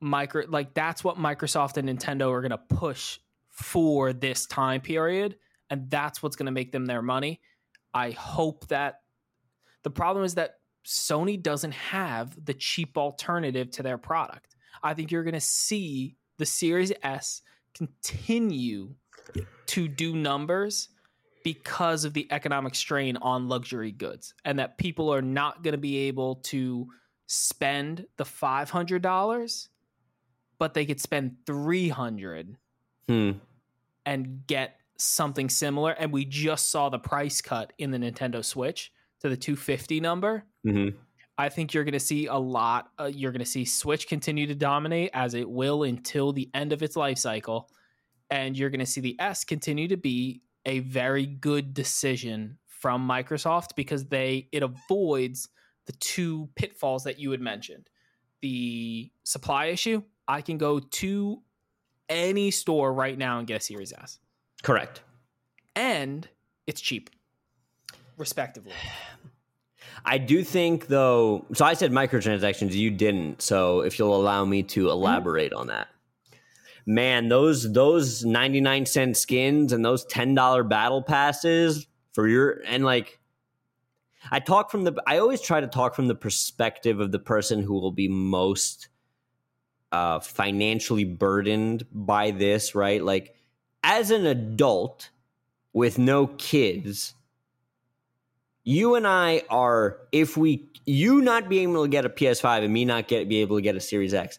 micro 0.00 0.44
like 0.48 0.72
that's 0.72 1.04
what 1.04 1.16
Microsoft 1.16 1.76
and 1.76 1.88
Nintendo 1.88 2.30
are 2.30 2.40
going 2.40 2.50
to 2.50 2.58
push 2.58 3.18
for 3.48 4.12
this 4.14 4.46
time 4.46 4.80
period 4.80 5.36
and 5.68 5.88
that's 5.90 6.22
what's 6.22 6.36
going 6.36 6.46
to 6.46 6.52
make 6.52 6.72
them 6.72 6.86
their 6.86 7.02
money. 7.02 7.40
I 7.94 8.10
hope 8.10 8.68
that 8.68 9.00
the 9.82 9.90
problem 9.90 10.24
is 10.24 10.34
that 10.34 10.56
Sony 10.86 11.40
doesn't 11.40 11.72
have 11.72 12.44
the 12.44 12.54
cheap 12.54 12.96
alternative 12.96 13.70
to 13.72 13.82
their 13.82 13.98
product. 13.98 14.56
I 14.82 14.94
think 14.94 15.10
you're 15.10 15.24
going 15.24 15.34
to 15.34 15.40
see 15.40 16.16
the 16.38 16.46
Series 16.46 16.92
S 17.02 17.42
continue 17.74 18.94
to 19.66 19.88
do 19.88 20.16
numbers 20.16 20.88
because 21.44 22.04
of 22.04 22.12
the 22.12 22.26
economic 22.30 22.74
strain 22.74 23.16
on 23.18 23.48
luxury 23.48 23.92
goods 23.92 24.34
and 24.44 24.58
that 24.58 24.78
people 24.78 25.12
are 25.12 25.22
not 25.22 25.62
going 25.62 25.72
to 25.72 25.78
be 25.78 25.96
able 26.08 26.36
to 26.36 26.86
spend 27.26 28.06
the 28.16 28.24
$500 28.24 29.68
but 30.60 30.74
they 30.74 30.84
could 30.84 31.00
spend 31.00 31.36
300 31.46 32.56
hmm. 33.08 33.30
and 34.06 34.46
get 34.46 34.79
something 35.00 35.48
similar 35.48 35.92
and 35.92 36.12
we 36.12 36.24
just 36.24 36.70
saw 36.70 36.88
the 36.88 36.98
price 36.98 37.40
cut 37.40 37.72
in 37.78 37.90
the 37.90 37.98
Nintendo 37.98 38.44
Switch 38.44 38.92
to 39.20 39.28
the 39.28 39.36
250 39.36 40.00
number 40.00 40.44
mm-hmm. 40.66 40.96
I 41.40 41.48
think 41.48 41.72
you're 41.72 41.84
going 41.84 41.92
to 41.92 42.00
see 42.00 42.26
a 42.26 42.36
lot. 42.36 42.90
Uh, 42.98 43.10
you're 43.12 43.32
going 43.32 43.40
to 43.40 43.46
see 43.46 43.64
Switch 43.64 44.06
continue 44.06 44.46
to 44.46 44.54
dominate 44.54 45.10
as 45.14 45.32
it 45.32 45.48
will 45.48 45.84
until 45.84 46.34
the 46.34 46.50
end 46.52 46.74
of 46.74 46.82
its 46.82 46.96
life 46.96 47.16
cycle. 47.16 47.70
And 48.28 48.58
you're 48.58 48.68
going 48.68 48.80
to 48.80 48.86
see 48.86 49.00
the 49.00 49.16
S 49.18 49.44
continue 49.44 49.88
to 49.88 49.96
be 49.96 50.42
a 50.66 50.80
very 50.80 51.24
good 51.24 51.72
decision 51.72 52.58
from 52.66 53.08
Microsoft 53.08 53.74
because 53.74 54.04
they 54.06 54.48
it 54.52 54.62
avoids 54.62 55.48
the 55.86 55.92
two 55.92 56.50
pitfalls 56.56 57.04
that 57.04 57.18
you 57.18 57.30
had 57.30 57.40
mentioned. 57.40 57.88
The 58.42 59.10
supply 59.24 59.66
issue, 59.66 60.02
I 60.28 60.42
can 60.42 60.58
go 60.58 60.78
to 60.78 61.42
any 62.10 62.50
store 62.50 62.92
right 62.92 63.16
now 63.16 63.38
and 63.38 63.46
get 63.46 63.62
a 63.62 63.64
Series 63.64 63.94
S. 63.94 64.18
Correct. 64.62 65.02
And 65.74 66.28
it's 66.66 66.80
cheap, 66.80 67.10
respectively. 68.16 68.72
I 70.04 70.18
do 70.18 70.42
think 70.42 70.86
though. 70.86 71.46
So 71.54 71.64
I 71.64 71.74
said 71.74 71.92
microtransactions. 71.92 72.72
You 72.72 72.90
didn't. 72.90 73.42
So 73.42 73.80
if 73.80 73.98
you'll 73.98 74.14
allow 74.16 74.44
me 74.44 74.62
to 74.64 74.84
mm-hmm. 74.84 74.90
elaborate 74.90 75.52
mm-hmm. 75.52 75.60
on 75.60 75.66
that, 75.68 75.88
man, 76.86 77.28
those 77.28 77.72
those 77.72 78.24
ninety 78.24 78.60
nine 78.60 78.86
cent 78.86 79.16
skins 79.16 79.72
and 79.72 79.84
those 79.84 80.04
ten 80.06 80.34
dollar 80.34 80.64
battle 80.64 81.02
passes 81.02 81.86
for 82.12 82.28
your 82.28 82.60
and 82.66 82.84
like. 82.84 83.18
I 84.30 84.38
talk 84.38 84.70
from 84.70 84.84
the. 84.84 85.02
I 85.06 85.16
always 85.16 85.40
try 85.40 85.60
to 85.60 85.66
talk 85.66 85.94
from 85.94 86.06
the 86.06 86.14
perspective 86.14 87.00
of 87.00 87.10
the 87.10 87.18
person 87.18 87.62
who 87.62 87.80
will 87.80 87.90
be 87.90 88.06
most 88.06 88.88
uh, 89.92 90.20
financially 90.20 91.04
burdened 91.04 91.84
by 91.90 92.30
this, 92.30 92.74
right? 92.74 93.02
Like, 93.02 93.34
as 93.82 94.10
an 94.10 94.26
adult 94.26 95.10
with 95.72 95.98
no 95.98 96.26
kids, 96.26 97.14
you 98.64 98.94
and 98.94 99.06
I 99.06 99.42
are, 99.48 99.98
if 100.12 100.36
we, 100.36 100.68
you 100.86 101.20
not 101.20 101.48
being 101.48 101.70
able 101.70 101.84
to 101.84 101.88
get 101.88 102.04
a 102.04 102.08
PS5 102.10 102.64
and 102.64 102.72
me 102.72 102.84
not 102.84 103.08
get 103.08 103.28
be 103.28 103.40
able 103.40 103.56
to 103.56 103.62
get 103.62 103.76
a 103.76 103.80
Series 103.80 104.14
X, 104.14 104.38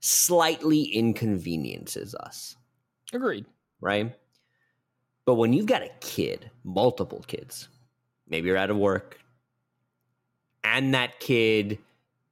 slightly 0.00 0.82
inconveniences 0.82 2.14
us, 2.14 2.56
Agreed. 3.12 3.46
right? 3.80 4.14
But 5.24 5.34
when 5.34 5.52
you've 5.52 5.66
got 5.66 5.82
a 5.82 5.90
kid, 6.00 6.50
multiple 6.64 7.24
kids, 7.26 7.68
maybe 8.28 8.48
you're 8.48 8.56
out 8.56 8.70
of 8.70 8.76
work, 8.76 9.18
and 10.64 10.94
that 10.94 11.20
kid 11.20 11.78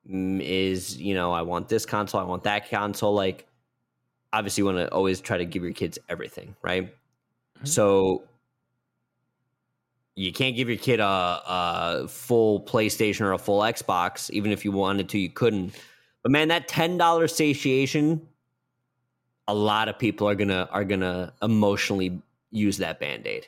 mm, 0.08 0.40
is, 0.40 0.96
you 0.96 1.14
know, 1.14 1.32
I 1.32 1.42
want 1.42 1.68
this 1.68 1.86
console, 1.86 2.20
I 2.20 2.24
want 2.24 2.44
that 2.44 2.68
console. 2.68 3.14
Like, 3.14 3.46
obviously, 4.32 4.62
you 4.62 4.66
want 4.66 4.78
to 4.78 4.92
always 4.92 5.20
try 5.20 5.38
to 5.38 5.44
give 5.44 5.62
your 5.62 5.72
kids 5.72 5.98
everything, 6.08 6.56
right? 6.62 6.94
Mhm. 7.60 7.68
So, 7.68 8.24
you 10.14 10.32
can't 10.32 10.56
give 10.56 10.68
your 10.68 10.78
kid 10.78 11.00
a, 11.00 11.04
a 11.06 12.08
full 12.08 12.60
PlayStation 12.60 13.22
or 13.22 13.32
a 13.32 13.38
full 13.38 13.60
Xbox, 13.60 14.30
even 14.30 14.52
if 14.52 14.64
you 14.64 14.72
wanted 14.72 15.08
to, 15.10 15.18
you 15.18 15.30
couldn't. 15.30 15.74
But 16.22 16.32
man, 16.32 16.48
that 16.48 16.68
ten 16.68 16.98
dollars 16.98 17.34
satiation, 17.34 18.26
a 19.48 19.54
lot 19.54 19.88
of 19.88 19.98
people 19.98 20.28
are 20.28 20.34
gonna 20.34 20.68
are 20.70 20.84
gonna 20.84 21.32
emotionally 21.40 22.20
use 22.50 22.78
that 22.78 22.98
band 23.00 23.26
aid 23.26 23.46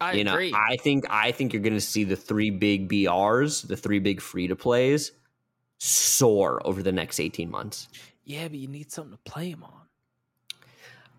I 0.00 0.12
you 0.12 0.24
know, 0.24 0.34
agree. 0.34 0.52
I 0.54 0.76
think 0.76 1.04
I 1.08 1.32
think 1.32 1.52
you're 1.52 1.62
going 1.62 1.74
to 1.74 1.80
see 1.80 2.04
the 2.04 2.16
three 2.16 2.50
big 2.50 2.88
BRs, 2.88 3.66
the 3.66 3.76
three 3.76 4.00
big 4.00 4.20
free 4.20 4.48
to 4.48 4.56
plays, 4.56 5.12
soar 5.78 6.60
over 6.66 6.82
the 6.82 6.92
next 6.92 7.20
18 7.20 7.50
months. 7.50 7.88
Yeah, 8.24 8.48
but 8.48 8.58
you 8.58 8.68
need 8.68 8.90
something 8.90 9.12
to 9.12 9.30
play 9.30 9.50
them 9.50 9.64
on. 9.64 9.80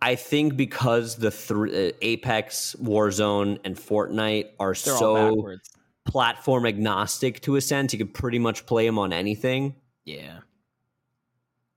I 0.02 0.16
think 0.16 0.58
because 0.58 1.16
the 1.16 1.32
three, 1.32 1.90
uh, 1.90 1.92
Apex, 2.02 2.76
Warzone, 2.82 3.60
and 3.64 3.76
Fortnite 3.76 4.50
are 4.60 4.74
They're 4.74 4.76
so 4.76 5.58
platform 6.06 6.66
agnostic 6.66 7.42
to 7.42 7.56
a 7.56 7.62
sense, 7.62 7.94
you 7.94 8.00
could 8.00 8.14
pretty 8.14 8.40
much 8.40 8.66
play 8.66 8.86
them 8.86 9.00
on 9.00 9.12
anything. 9.12 9.76
Yeah. 10.04 10.40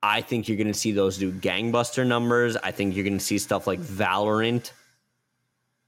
I 0.02 0.20
think 0.20 0.48
you're 0.48 0.58
going 0.58 0.68
to 0.68 0.74
see 0.74 0.92
those 0.92 1.18
do 1.18 1.32
gangbuster 1.32 2.06
numbers. 2.06 2.56
I 2.56 2.70
think 2.70 2.94
you're 2.94 3.04
going 3.04 3.18
to 3.18 3.24
see 3.24 3.38
stuff 3.38 3.66
like 3.66 3.80
Valorant 3.80 4.72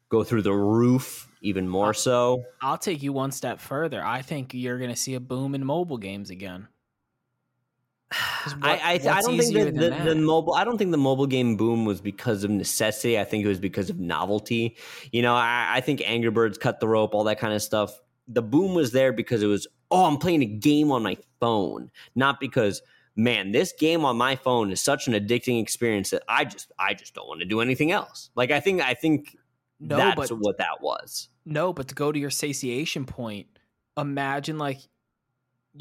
go 0.09 0.25
through 0.25 0.43
the 0.43 0.53
roof, 0.53 1.29
even 1.43 1.69
more 1.69 1.95
so. 1.95 2.45
I'll 2.61 2.79
take 2.79 3.03
you 3.03 3.13
one 3.13 3.31
step 3.31 3.61
further. 3.61 4.05
I 4.05 4.23
think 4.23 4.53
you're 4.55 4.79
going 4.79 4.91
to 4.91 4.97
see 4.97 5.15
a 5.15 5.21
boom 5.21 5.55
in 5.55 5.65
mobile 5.65 5.99
games 5.99 6.31
again. 6.31 6.67
What- 8.11 8.65
I 8.65 8.77
I, 8.77 8.93
I 8.93 9.21
don't 9.21 9.39
think 9.39 9.55
that 9.55 9.75
the, 9.75 10.11
the 10.11 10.15
mobile 10.17 10.55
I 10.55 10.65
don't 10.65 10.79
think 10.79 10.91
the 10.91 10.99
mobile 10.99 11.27
game 11.27 11.57
boom 11.57 11.85
was 11.85 12.01
because 12.01 12.45
of 12.45 12.51
necessity. 12.51 13.19
I 13.19 13.25
think 13.25 13.45
it 13.45 13.49
was 13.49 13.61
because 13.61 13.89
of 13.91 13.99
novelty. 14.01 14.77
You 15.13 15.23
know, 15.23 15.35
I, 15.35 15.69
I 15.77 15.81
think 15.81 16.03
Angry 16.05 16.31
Birds 16.31 16.59
cut 16.59 16.81
the 16.81 16.89
rope, 16.89 17.15
all 17.15 17.25
that 17.25 17.39
kind 17.39 17.55
of 17.55 17.63
stuff. 17.63 17.99
The 18.29 18.43
boom 18.43 18.75
was 18.75 18.93
there 18.93 19.13
because 19.13 19.43
it 19.43 19.47
was 19.47 19.67
oh, 19.91 20.05
I'm 20.05 20.19
playing 20.19 20.43
a 20.43 20.47
game 20.47 20.91
on 20.93 21.03
my 21.03 21.17
phone, 21.41 21.91
not 22.15 22.39
because 22.41 22.83
man, 23.17 23.53
this 23.53 23.73
game 23.73 24.05
on 24.05 24.17
my 24.17 24.37
phone 24.37 24.71
is 24.71 24.81
such 24.81 25.09
an 25.09 25.15
addicting 25.15 25.61
experience 25.61 26.11
that 26.11 26.23
I 26.29 26.45
just 26.45 26.73
I 26.79 26.95
just 26.95 27.15
don't 27.15 27.29
want 27.29 27.41
to 27.41 27.47
do 27.47 27.61
anything 27.61 27.93
else. 27.93 28.31
Like 28.35 28.51
I 28.51 28.61
think 28.61 28.81
I 28.83 28.95
think 28.95 29.37
No, 29.79 29.97
that's 29.97 30.17
but 30.31 30.39
what 30.39 30.59
that 30.59 30.81
was. 30.81 31.29
no, 31.45 31.73
but 31.73 31.89
to 31.89 31.95
go 31.95 32.11
to 32.13 32.19
your 32.19 32.31
satiation 32.31 33.05
point, 33.05 33.47
imagine 33.97 34.59
like 34.59 34.79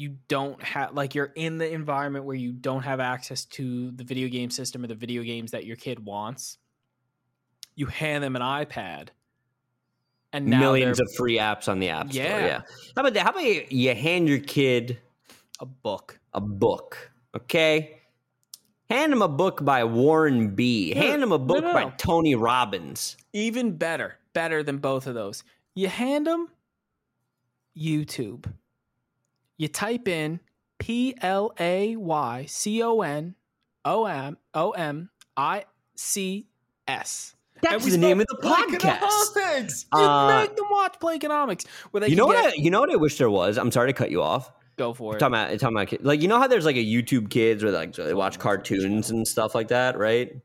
you 0.00 0.16
don't 0.28 0.62
have 0.62 0.94
like 0.94 1.14
you're 1.14 1.30
in 1.34 1.58
the 1.58 1.70
environment 1.70 2.24
where 2.24 2.34
you 2.34 2.52
don't 2.52 2.82
have 2.82 3.00
access 3.00 3.44
to 3.44 3.90
the 3.90 4.02
video 4.02 4.28
game 4.28 4.50
system 4.50 4.82
or 4.82 4.86
the 4.86 4.94
video 4.94 5.22
games 5.22 5.50
that 5.50 5.66
your 5.66 5.76
kid 5.76 6.02
wants. 6.02 6.56
You 7.74 7.84
hand 7.84 8.24
them 8.24 8.34
an 8.34 8.40
iPad, 8.40 9.08
and 10.32 10.46
now 10.46 10.58
Millions 10.58 11.00
of 11.00 11.06
free 11.18 11.36
apps 11.36 11.68
on 11.68 11.80
the 11.80 11.90
app 11.90 12.10
store. 12.10 12.24
Yeah. 12.24 12.46
Yeah. 12.46 12.60
How 12.96 13.02
about 13.02 13.12
that? 13.12 13.24
How 13.24 13.30
about 13.30 13.70
you, 13.70 13.94
hand 13.94 14.26
your 14.26 14.38
kid 14.38 14.98
a 15.60 15.66
book. 15.66 16.18
a 16.32 16.40
book, 16.40 17.10
okay? 17.36 17.98
Hand 18.88 19.12
him 19.12 19.20
a 19.20 19.28
book 19.28 19.62
by 19.62 19.84
Warren 19.84 20.54
B. 20.54 20.94
No, 20.94 21.00
Hand 21.02 21.22
him 21.22 21.32
a 21.32 21.38
no, 21.38 21.44
book 21.44 21.62
no. 21.62 21.74
by 21.74 21.92
Tony 21.98 22.34
Robbins. 22.34 23.18
Even 23.34 23.76
better, 23.76 24.16
better 24.32 24.62
than 24.62 24.78
both 24.78 25.06
of 25.06 25.12
those. 25.12 25.44
You 25.74 25.88
hand 25.88 26.26
them 26.26 26.48
YouTube. 27.76 28.50
You 29.60 29.68
type 29.68 30.08
in 30.08 30.40
P 30.78 31.14
L 31.20 31.52
A 31.60 31.94
Y 31.94 32.46
C 32.48 32.82
O 32.82 33.02
N 33.02 33.34
O 33.84 34.06
M 34.06 34.38
O 34.54 34.70
M 34.70 35.10
I 35.36 35.66
C 35.96 36.46
S. 36.88 37.36
That's 37.60 37.84
the 37.84 37.98
name 37.98 38.22
of 38.22 38.26
the 38.28 38.38
podcast. 38.42 39.76
You 39.92 39.98
Uh, 40.00 40.40
make 40.40 40.56
them 40.56 40.64
watch. 40.70 40.94
Where 41.90 42.00
they 42.00 42.08
You 42.08 42.16
know 42.16 42.24
what? 42.24 42.42
get- 42.42 42.54
I, 42.54 42.56
you 42.56 42.70
know 42.70 42.80
what 42.80 42.90
I 42.90 42.96
wish 42.96 43.18
there 43.18 43.28
was. 43.28 43.58
I'm 43.58 43.70
sorry 43.70 43.90
to 43.90 43.92
cut 43.92 44.10
you 44.10 44.22
off. 44.22 44.50
Go 44.78 44.94
for 44.94 45.16
it. 45.16 45.18
Talking 45.18 45.34
about, 45.34 45.60
talking 45.60 45.76
about 45.76 45.88
kid- 45.88 46.06
like 46.06 46.22
you 46.22 46.28
know 46.28 46.38
how 46.38 46.46
there's 46.46 46.64
like 46.64 46.76
a 46.76 46.78
YouTube 46.82 47.28
Kids 47.28 47.62
where 47.62 47.70
like 47.70 47.94
they 47.94 48.14
watch 48.14 48.38
cartoons 48.38 49.10
and 49.10 49.28
stuff 49.28 49.54
like 49.54 49.68
that, 49.68 49.98
right? 49.98 50.40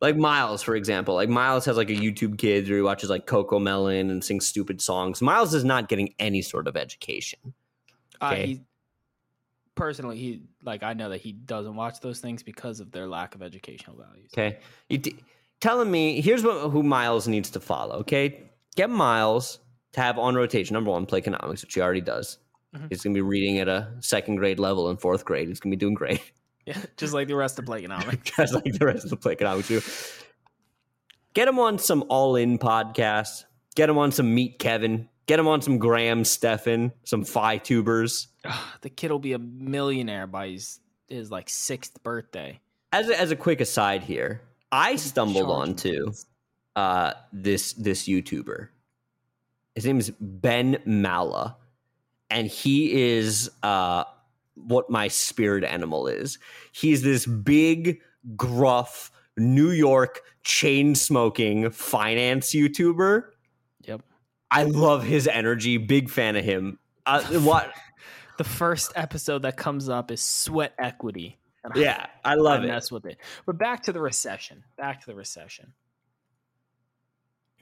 Like 0.00 0.16
Miles, 0.16 0.62
for 0.62 0.74
example. 0.74 1.16
Like 1.16 1.28
Miles 1.28 1.66
has 1.66 1.76
like 1.76 1.90
a 1.90 1.94
YouTube 1.94 2.38
Kids 2.38 2.70
where 2.70 2.78
he 2.78 2.82
watches 2.82 3.10
like 3.10 3.26
Cocomelon 3.26 4.10
and 4.10 4.24
sings 4.24 4.46
stupid 4.46 4.80
songs. 4.80 5.20
Miles 5.20 5.52
is 5.52 5.64
not 5.64 5.90
getting 5.90 6.14
any 6.18 6.40
sort 6.40 6.66
of 6.66 6.78
education. 6.78 7.52
Uh, 8.20 8.34
he, 8.34 8.60
personally, 9.74 10.18
he 10.18 10.42
like 10.62 10.82
I 10.82 10.92
know 10.94 11.10
that 11.10 11.20
he 11.20 11.32
doesn't 11.32 11.76
watch 11.76 12.00
those 12.00 12.20
things 12.20 12.42
because 12.42 12.80
of 12.80 12.90
their 12.92 13.06
lack 13.06 13.34
of 13.34 13.42
educational 13.42 13.96
values. 13.96 14.30
Okay, 14.34 14.58
you 14.88 15.00
telling 15.60 15.90
me 15.90 16.20
here's 16.20 16.42
what 16.42 16.70
who 16.70 16.82
Miles 16.82 17.28
needs 17.28 17.50
to 17.50 17.60
follow. 17.60 17.96
Okay, 17.96 18.50
get 18.76 18.90
Miles 18.90 19.58
to 19.92 20.00
have 20.00 20.18
on 20.18 20.34
rotation. 20.34 20.74
Number 20.74 20.90
one, 20.90 21.06
Playconomics, 21.06 21.62
which 21.62 21.74
he 21.74 21.80
already 21.80 22.00
does. 22.00 22.38
Mhm. 22.76 22.88
He's 22.90 23.02
gonna 23.02 23.14
be 23.14 23.22
reading 23.22 23.58
at 23.58 23.68
a 23.68 23.94
second 24.00 24.36
grade 24.36 24.58
level 24.58 24.90
in 24.90 24.96
fourth 24.96 25.24
grade. 25.24 25.48
He's 25.48 25.60
gonna 25.60 25.72
be 25.72 25.76
doing 25.78 25.94
great, 25.94 26.20
Yeah, 26.66 26.76
just 26.98 27.14
like 27.14 27.28
the 27.28 27.36
rest 27.36 27.58
of 27.58 27.64
Playconomics. 27.64 28.24
just 28.36 28.54
like 28.54 28.64
the 28.78 28.84
rest 28.84 29.04
of 29.04 29.10
the 29.10 29.16
Playconomics. 29.16 29.68
Do. 29.68 29.80
Get 31.34 31.48
him 31.48 31.58
on 31.58 31.78
some 31.78 32.04
all 32.08 32.36
in 32.36 32.58
podcasts. 32.58 33.44
Get 33.74 33.88
him 33.88 33.96
on 33.96 34.10
some 34.12 34.34
Meet 34.34 34.58
Kevin. 34.58 35.08
Get 35.28 35.38
him 35.38 35.46
on 35.46 35.60
some 35.60 35.76
Graham 35.76 36.24
Stephan, 36.24 36.90
some 37.04 37.22
Phi 37.22 37.58
tubers. 37.58 38.28
the 38.80 38.88
kid 38.88 39.10
will 39.10 39.18
be 39.18 39.34
a 39.34 39.38
millionaire 39.38 40.26
by 40.26 40.48
his 40.48 40.80
his 41.06 41.30
like 41.30 41.50
sixth 41.50 42.02
birthday. 42.02 42.58
As 42.92 43.10
a, 43.10 43.20
as 43.20 43.30
a 43.30 43.36
quick 43.36 43.60
aside 43.60 44.02
here, 44.02 44.40
I 44.72 44.96
stumbled 44.96 45.50
onto 45.50 46.12
uh, 46.76 47.12
this 47.30 47.74
this 47.74 48.08
YouTuber. 48.08 48.68
His 49.74 49.84
name 49.84 49.98
is 49.98 50.10
Ben 50.18 50.78
Mallah, 50.86 51.58
and 52.30 52.46
he 52.48 52.92
is 52.92 53.50
uh, 53.62 54.04
what 54.54 54.88
my 54.88 55.08
spirit 55.08 55.62
animal 55.62 56.06
is. 56.06 56.38
He's 56.72 57.02
this 57.02 57.26
big, 57.26 58.00
gruff 58.34 59.10
New 59.36 59.70
York 59.70 60.22
chain 60.42 60.94
smoking 60.94 61.70
finance 61.70 62.54
YouTuber. 62.54 63.24
I 64.50 64.62
love 64.64 65.04
his 65.04 65.26
energy. 65.28 65.76
Big 65.76 66.08
fan 66.10 66.36
of 66.36 66.44
him. 66.44 66.78
Uh, 67.06 67.22
what? 67.40 67.72
The 68.38 68.44
first 68.44 68.92
episode 68.94 69.42
that 69.42 69.56
comes 69.56 69.88
up 69.88 70.10
is 70.10 70.20
sweat 70.22 70.72
equity. 70.78 71.38
And 71.64 71.74
Yeah, 71.76 72.06
I 72.24 72.32
I 72.32 72.34
love 72.36 72.62
it. 72.64 72.68
mess 72.68 72.90
with 72.92 73.04
it. 73.04 73.18
But 73.46 73.58
back 73.58 73.82
to 73.84 73.92
the 73.92 74.00
recession. 74.00 74.64
Back 74.76 75.00
to 75.00 75.06
the 75.06 75.14
recession. 75.14 75.72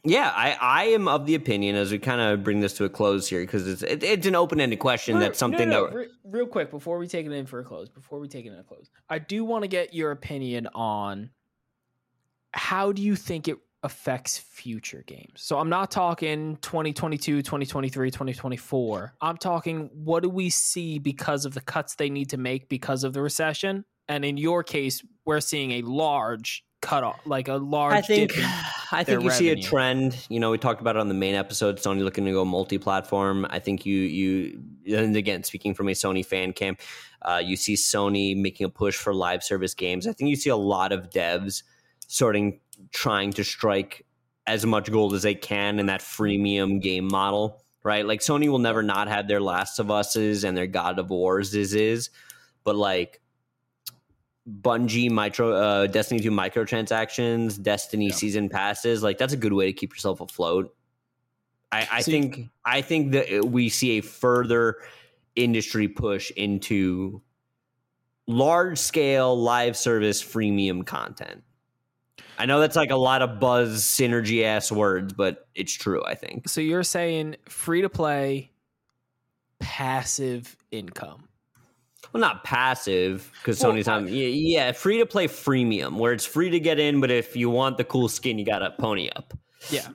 Yeah, 0.04 0.30
I, 0.32 0.56
I 0.60 0.84
am 0.90 1.08
of 1.08 1.26
the 1.26 1.34
opinion 1.34 1.74
as 1.74 1.90
we 1.90 1.98
kind 1.98 2.20
of 2.20 2.44
bring 2.44 2.60
this 2.60 2.74
to 2.74 2.84
a 2.84 2.88
close 2.88 3.28
here 3.28 3.40
because 3.40 3.66
it's 3.66 3.82
it, 3.82 4.04
it's 4.04 4.24
an 4.26 4.36
open 4.36 4.60
ended 4.60 4.78
question. 4.78 5.16
Real- 5.16 5.26
That's 5.26 5.38
something 5.38 5.68
no, 5.68 5.86
no, 5.86 5.90
that 5.90 5.96
re- 5.96 6.08
real 6.24 6.46
quick 6.46 6.70
before 6.70 6.98
we 6.98 7.08
take 7.08 7.26
it 7.26 7.32
in 7.32 7.46
for 7.46 7.58
a 7.58 7.64
close. 7.64 7.88
Before 7.88 8.20
we 8.20 8.28
take 8.28 8.46
it 8.46 8.52
in 8.52 8.58
a 8.58 8.62
close, 8.62 8.88
I 9.10 9.18
do 9.18 9.44
want 9.44 9.62
to 9.64 9.68
get 9.68 9.94
your 9.94 10.12
opinion 10.12 10.68
on 10.74 11.30
how 12.52 12.92
do 12.92 13.02
you 13.02 13.16
think 13.16 13.48
it 13.48 13.56
affects 13.82 14.38
future 14.38 15.04
games. 15.06 15.34
So 15.36 15.58
I'm 15.58 15.68
not 15.68 15.90
talking 15.90 16.56
2022, 16.62 17.42
2023, 17.42 18.10
2024. 18.10 19.14
I'm 19.20 19.36
talking 19.36 19.90
what 19.92 20.22
do 20.22 20.28
we 20.28 20.50
see 20.50 20.98
because 20.98 21.44
of 21.44 21.54
the 21.54 21.60
cuts 21.60 21.94
they 21.94 22.10
need 22.10 22.30
to 22.30 22.36
make 22.36 22.68
because 22.68 23.04
of 23.04 23.12
the 23.12 23.22
recession? 23.22 23.84
And 24.08 24.24
in 24.24 24.36
your 24.36 24.62
case, 24.62 25.04
we're 25.24 25.40
seeing 25.40 25.72
a 25.72 25.82
large 25.82 26.64
cut 26.80 27.04
off, 27.04 27.20
like 27.26 27.48
a 27.48 27.54
large. 27.54 27.94
I 27.94 28.00
think 28.00 28.32
I 28.92 29.04
think 29.04 29.22
you 29.22 29.30
see 29.30 29.50
a 29.50 29.60
trend. 29.60 30.26
You 30.28 30.40
know, 30.40 30.50
we 30.50 30.58
talked 30.58 30.80
about 30.80 30.96
it 30.96 31.00
on 31.00 31.08
the 31.08 31.14
main 31.14 31.34
episode. 31.34 31.78
Sony 31.78 32.02
looking 32.02 32.24
to 32.24 32.32
go 32.32 32.44
multi 32.44 32.78
platform. 32.78 33.46
I 33.50 33.58
think 33.58 33.84
you 33.84 33.98
you 33.98 34.62
and 34.96 35.16
again 35.16 35.42
speaking 35.42 35.74
from 35.74 35.88
a 35.88 35.92
Sony 35.92 36.24
fan 36.24 36.52
camp, 36.52 36.80
uh, 37.22 37.40
you 37.44 37.56
see 37.56 37.74
Sony 37.74 38.36
making 38.36 38.66
a 38.66 38.68
push 38.68 38.96
for 38.96 39.12
live 39.12 39.42
service 39.42 39.74
games. 39.74 40.06
I 40.06 40.12
think 40.12 40.30
you 40.30 40.36
see 40.36 40.50
a 40.50 40.56
lot 40.56 40.92
of 40.92 41.10
devs 41.10 41.62
sorting 42.08 42.60
trying 42.92 43.32
to 43.34 43.44
strike 43.44 44.04
as 44.46 44.64
much 44.64 44.90
gold 44.90 45.14
as 45.14 45.22
they 45.22 45.34
can 45.34 45.78
in 45.78 45.86
that 45.86 46.00
freemium 46.00 46.80
game 46.80 47.06
model. 47.06 47.62
Right, 47.82 48.04
like 48.04 48.18
Sony 48.18 48.48
will 48.48 48.58
never 48.58 48.82
not 48.82 49.06
have 49.06 49.28
their 49.28 49.40
Last 49.40 49.78
of 49.78 49.92
Us's 49.92 50.42
and 50.42 50.56
their 50.56 50.66
God 50.66 50.98
of 50.98 51.08
Wars 51.10 51.54
is, 51.54 51.72
is, 51.72 52.10
but 52.64 52.74
like 52.74 53.20
Bungie 54.60 55.08
micro 55.10 55.52
uh, 55.52 55.86
Destiny 55.86 56.18
2 56.20 56.32
microtransactions, 56.32 57.62
Destiny 57.62 58.08
Yeah. 58.08 58.14
season 58.14 58.48
passes, 58.48 59.04
like 59.04 59.18
that's 59.18 59.32
a 59.32 59.36
good 59.36 59.52
way 59.52 59.66
to 59.66 59.72
keep 59.72 59.92
yourself 59.92 60.20
afloat. 60.20 60.74
I, 61.70 61.86
I 61.90 61.98
you- 61.98 62.02
think 62.04 62.40
I 62.64 62.80
think 62.80 63.12
that 63.12 63.44
we 63.44 63.68
see 63.68 63.98
a 63.98 64.00
further 64.00 64.78
industry 65.36 65.86
push 65.86 66.32
into 66.32 67.22
large 68.26 68.78
scale 68.78 69.40
live 69.40 69.76
service 69.76 70.22
freemium 70.24 70.84
content. 70.84 71.42
I 72.38 72.46
know 72.46 72.60
that's 72.60 72.76
like 72.76 72.90
a 72.90 72.96
lot 72.96 73.22
of 73.22 73.40
buzz 73.40 73.82
synergy 73.82 74.44
ass 74.44 74.70
words, 74.70 75.12
but 75.12 75.48
it's 75.54 75.72
true, 75.72 76.04
I 76.04 76.14
think. 76.14 76.48
So 76.48 76.60
you're 76.60 76.82
saying 76.82 77.36
free 77.48 77.82
to 77.82 77.88
play, 77.88 78.50
passive 79.58 80.56
income. 80.70 81.28
Well, 82.12 82.20
not 82.20 82.44
passive 82.44 83.30
because 83.40 83.62
Well, 83.62 83.72
Sony's 83.72 83.88
on. 83.88 84.08
Yeah, 84.08 84.26
yeah, 84.26 84.72
free 84.72 84.98
to 84.98 85.06
play 85.06 85.28
freemium, 85.28 85.96
where 85.96 86.12
it's 86.12 86.24
free 86.24 86.50
to 86.50 86.60
get 86.60 86.78
in, 86.78 87.00
but 87.00 87.10
if 87.10 87.36
you 87.36 87.50
want 87.50 87.78
the 87.78 87.84
cool 87.84 88.08
skin, 88.08 88.38
you 88.38 88.44
got 88.44 88.60
to 88.60 88.70
pony 88.70 89.08
up. 89.08 89.34
Yeah. 89.70 89.88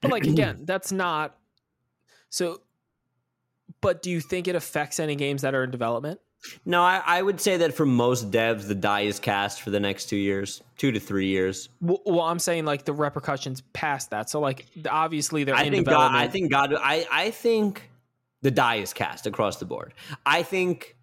But 0.00 0.10
like 0.10 0.24
again, 0.24 0.60
that's 0.64 0.92
not 0.92 1.36
so 2.30 2.60
but 3.80 4.02
do 4.02 4.10
you 4.10 4.20
think 4.20 4.48
it 4.48 4.54
affects 4.54 5.00
any 5.00 5.16
games 5.16 5.42
that 5.42 5.54
are 5.54 5.64
in 5.64 5.70
development? 5.70 6.20
No, 6.64 6.82
I, 6.82 7.02
I 7.04 7.22
would 7.22 7.40
say 7.40 7.58
that 7.58 7.74
for 7.74 7.84
most 7.84 8.30
devs, 8.30 8.66
the 8.66 8.74
die 8.74 9.02
is 9.02 9.18
cast 9.18 9.60
for 9.60 9.70
the 9.70 9.80
next 9.80 10.06
two 10.06 10.16
years, 10.16 10.62
two 10.78 10.90
to 10.92 11.00
three 11.00 11.26
years. 11.26 11.68
Well, 11.80 12.00
well 12.06 12.20
I'm 12.22 12.38
saying 12.38 12.64
like 12.64 12.84
the 12.84 12.92
repercussions 12.92 13.62
past 13.72 14.10
that. 14.10 14.30
So 14.30 14.40
like 14.40 14.66
obviously 14.88 15.44
they're 15.44 15.54
I 15.54 15.64
in 15.64 15.72
think 15.72 15.86
God. 15.86 16.14
I 16.14 16.28
think 16.28 16.50
God. 16.50 16.74
I 16.74 17.06
I 17.10 17.30
think 17.30 17.90
the 18.42 18.50
die 18.50 18.76
is 18.76 18.92
cast 18.92 19.26
across 19.26 19.58
the 19.58 19.66
board. 19.66 19.92
I 20.24 20.42
think 20.42 20.96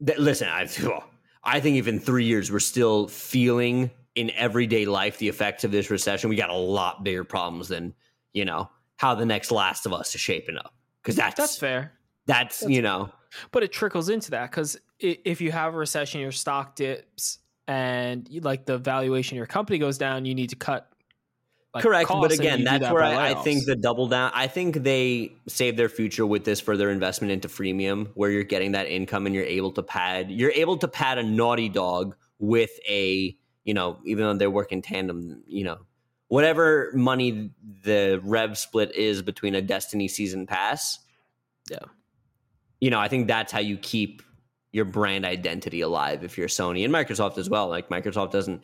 that 0.00 0.18
listen. 0.18 0.48
I 0.48 0.68
I 1.42 1.60
think 1.60 1.78
if 1.78 1.88
in 1.88 1.98
three 1.98 2.24
years 2.24 2.52
we're 2.52 2.60
still 2.60 3.08
feeling 3.08 3.90
in 4.14 4.30
everyday 4.32 4.84
life 4.84 5.18
the 5.18 5.28
effects 5.28 5.64
of 5.64 5.70
this 5.70 5.90
recession, 5.90 6.28
we 6.28 6.36
got 6.36 6.50
a 6.50 6.54
lot 6.54 7.02
bigger 7.02 7.24
problems 7.24 7.68
than 7.68 7.94
you 8.34 8.44
know 8.44 8.68
how 8.96 9.14
the 9.14 9.26
next 9.26 9.50
Last 9.50 9.86
of 9.86 9.92
Us 9.92 10.14
is 10.14 10.20
shaping 10.20 10.58
up. 10.58 10.74
Because 11.02 11.16
that's 11.16 11.36
that's 11.36 11.56
fair. 11.56 11.92
that's, 12.26 12.60
that's 12.60 12.70
you 12.70 12.82
know 12.82 13.10
But 13.50 13.62
it 13.62 13.72
trickles 13.72 14.08
into 14.08 14.30
that 14.32 14.50
because 14.50 14.78
if 14.98 15.40
you 15.40 15.52
have 15.52 15.74
a 15.74 15.76
recession, 15.76 16.20
your 16.20 16.32
stock 16.32 16.76
dips 16.76 17.38
and 17.66 18.28
you, 18.28 18.40
like 18.40 18.66
the 18.66 18.78
valuation 18.78 19.36
of 19.36 19.38
your 19.38 19.46
company 19.46 19.78
goes 19.78 19.98
down, 19.98 20.24
you 20.24 20.34
need 20.34 20.50
to 20.50 20.56
cut. 20.56 20.88
like, 21.74 21.82
correct. 21.82 22.08
But 22.08 22.32
again, 22.32 22.64
that's 22.64 22.84
that 22.84 22.92
where 22.92 23.02
I, 23.02 23.30
I 23.30 23.34
think 23.34 23.64
the 23.64 23.76
double 23.76 24.06
down. 24.08 24.32
I 24.34 24.46
think 24.46 24.82
they 24.82 25.32
save 25.48 25.76
their 25.76 25.88
future 25.88 26.26
with 26.26 26.44
this 26.44 26.60
further 26.60 26.90
investment 26.90 27.32
into 27.32 27.48
freemium, 27.48 28.10
where 28.14 28.30
you're 28.30 28.44
getting 28.44 28.72
that 28.72 28.86
income 28.86 29.26
and 29.26 29.34
you're 29.34 29.44
able 29.44 29.72
to 29.72 29.82
pad. 29.82 30.30
You're 30.30 30.52
able 30.52 30.76
to 30.78 30.88
pad 30.88 31.18
a 31.18 31.22
naughty 31.22 31.68
dog 31.68 32.16
with 32.38 32.70
a 32.88 33.36
you 33.64 33.74
know 33.74 33.98
even 34.04 34.24
though 34.24 34.34
they 34.34 34.46
work 34.46 34.72
in 34.72 34.82
tandem. 34.82 35.42
You 35.46 35.64
know 35.64 35.78
whatever 36.32 36.90
money 36.94 37.50
the 37.84 38.18
rev 38.24 38.56
split 38.56 38.94
is 38.94 39.20
between 39.20 39.54
a 39.54 39.60
Destiny 39.60 40.08
season 40.08 40.46
pass. 40.46 40.98
Yeah. 41.70 41.84
You 42.82 42.90
know 42.90 42.98
I 42.98 43.06
think 43.06 43.28
that's 43.28 43.52
how 43.52 43.60
you 43.60 43.78
keep 43.78 44.22
your 44.72 44.84
brand 44.84 45.24
identity 45.24 45.82
alive 45.82 46.24
if 46.24 46.36
you're 46.36 46.48
Sony 46.48 46.84
and 46.84 46.92
Microsoft 46.92 47.38
as 47.38 47.48
well. 47.48 47.68
Like 47.68 47.88
Microsoft 47.88 48.32
doesn't 48.32 48.62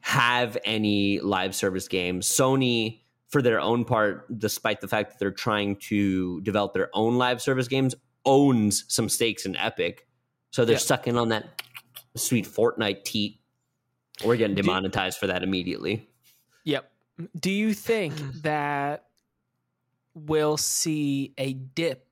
have 0.00 0.56
any 0.64 1.18
live 1.18 1.56
service 1.56 1.88
games. 1.88 2.28
Sony, 2.28 3.00
for 3.28 3.42
their 3.42 3.60
own 3.60 3.84
part, 3.84 4.38
despite 4.38 4.80
the 4.80 4.86
fact 4.86 5.10
that 5.10 5.18
they're 5.18 5.32
trying 5.32 5.74
to 5.76 6.40
develop 6.42 6.72
their 6.72 6.88
own 6.94 7.18
live 7.18 7.42
service 7.42 7.66
games, 7.66 7.96
owns 8.24 8.84
some 8.88 9.08
stakes 9.08 9.44
in 9.44 9.56
Epic. 9.56 10.06
So 10.50 10.64
they're 10.64 10.74
Yeah. 10.74 10.78
sucking 10.78 11.16
on 11.16 11.30
that 11.30 11.62
sweet 12.14 12.46
Fortnite 12.46 13.04
teat. 13.04 13.40
We're 14.24 14.36
getting 14.36 14.54
Do- 14.54 14.62
demonetized 14.62 15.18
for 15.18 15.26
that 15.26 15.42
immediately. 15.42 16.08
Yep. 16.64 16.92
Do 17.40 17.50
you 17.50 17.74
think 17.74 18.14
mm. 18.14 18.42
that 18.42 19.06
we'll 20.14 20.58
see 20.58 21.32
a 21.38 21.54
dip 21.54 22.07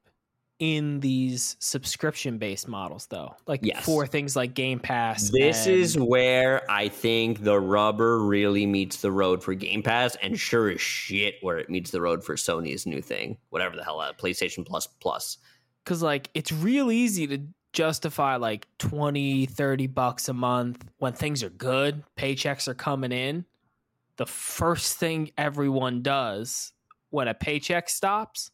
in 0.58 1.00
these 1.00 1.56
subscription 1.60 2.38
based 2.38 2.66
models 2.68 3.06
though? 3.06 3.34
Like 3.46 3.60
Yes. 3.62 3.84
for 3.84 4.06
things 4.06 4.34
like 4.36 4.54
Game 4.54 4.78
Pass. 4.80 5.30
This 5.30 5.66
and- 5.66 5.74
is 5.76 5.98
where 5.98 6.68
I 6.70 6.88
think 6.88 7.42
the 7.44 7.60
rubber 7.60 8.18
really 8.20 8.66
meets 8.66 9.00
the 9.02 9.12
road 9.12 9.42
for 9.42 9.54
Game 9.54 9.82
Pass, 9.82 10.16
and 10.22 10.38
sure 10.38 10.70
as 10.70 10.80
shit 10.80 11.34
where 11.42 11.58
it 11.58 11.68
meets 11.68 11.90
the 11.90 12.00
road 12.00 12.24
for 12.24 12.36
Sony's 12.36 12.86
new 12.86 13.02
thing, 13.02 13.36
whatever 13.50 13.76
the 13.76 13.84
hell, 13.84 14.00
uh, 14.00 14.12
PlayStation 14.14 14.64
Plus 14.66 14.86
Plus. 14.86 15.38
because 15.84 16.02
like 16.02 16.30
it's 16.34 16.50
real 16.52 16.90
easy 16.90 17.26
to 17.26 17.38
justify 17.72 18.36
like 18.36 18.66
20 18.78 19.44
30 19.46 19.86
bucks 19.86 20.30
a 20.30 20.32
month 20.32 20.82
when 20.96 21.12
things 21.12 21.42
are 21.42 21.50
good 21.50 22.02
paychecks 22.16 22.66
are 22.66 22.74
coming 22.74 23.12
in 23.12 23.44
the 24.16 24.24
first 24.24 24.96
thing 24.96 25.30
everyone 25.36 26.00
does 26.00 26.72
when 27.10 27.28
a 27.28 27.34
paycheck 27.34 27.90
stops 27.90 28.50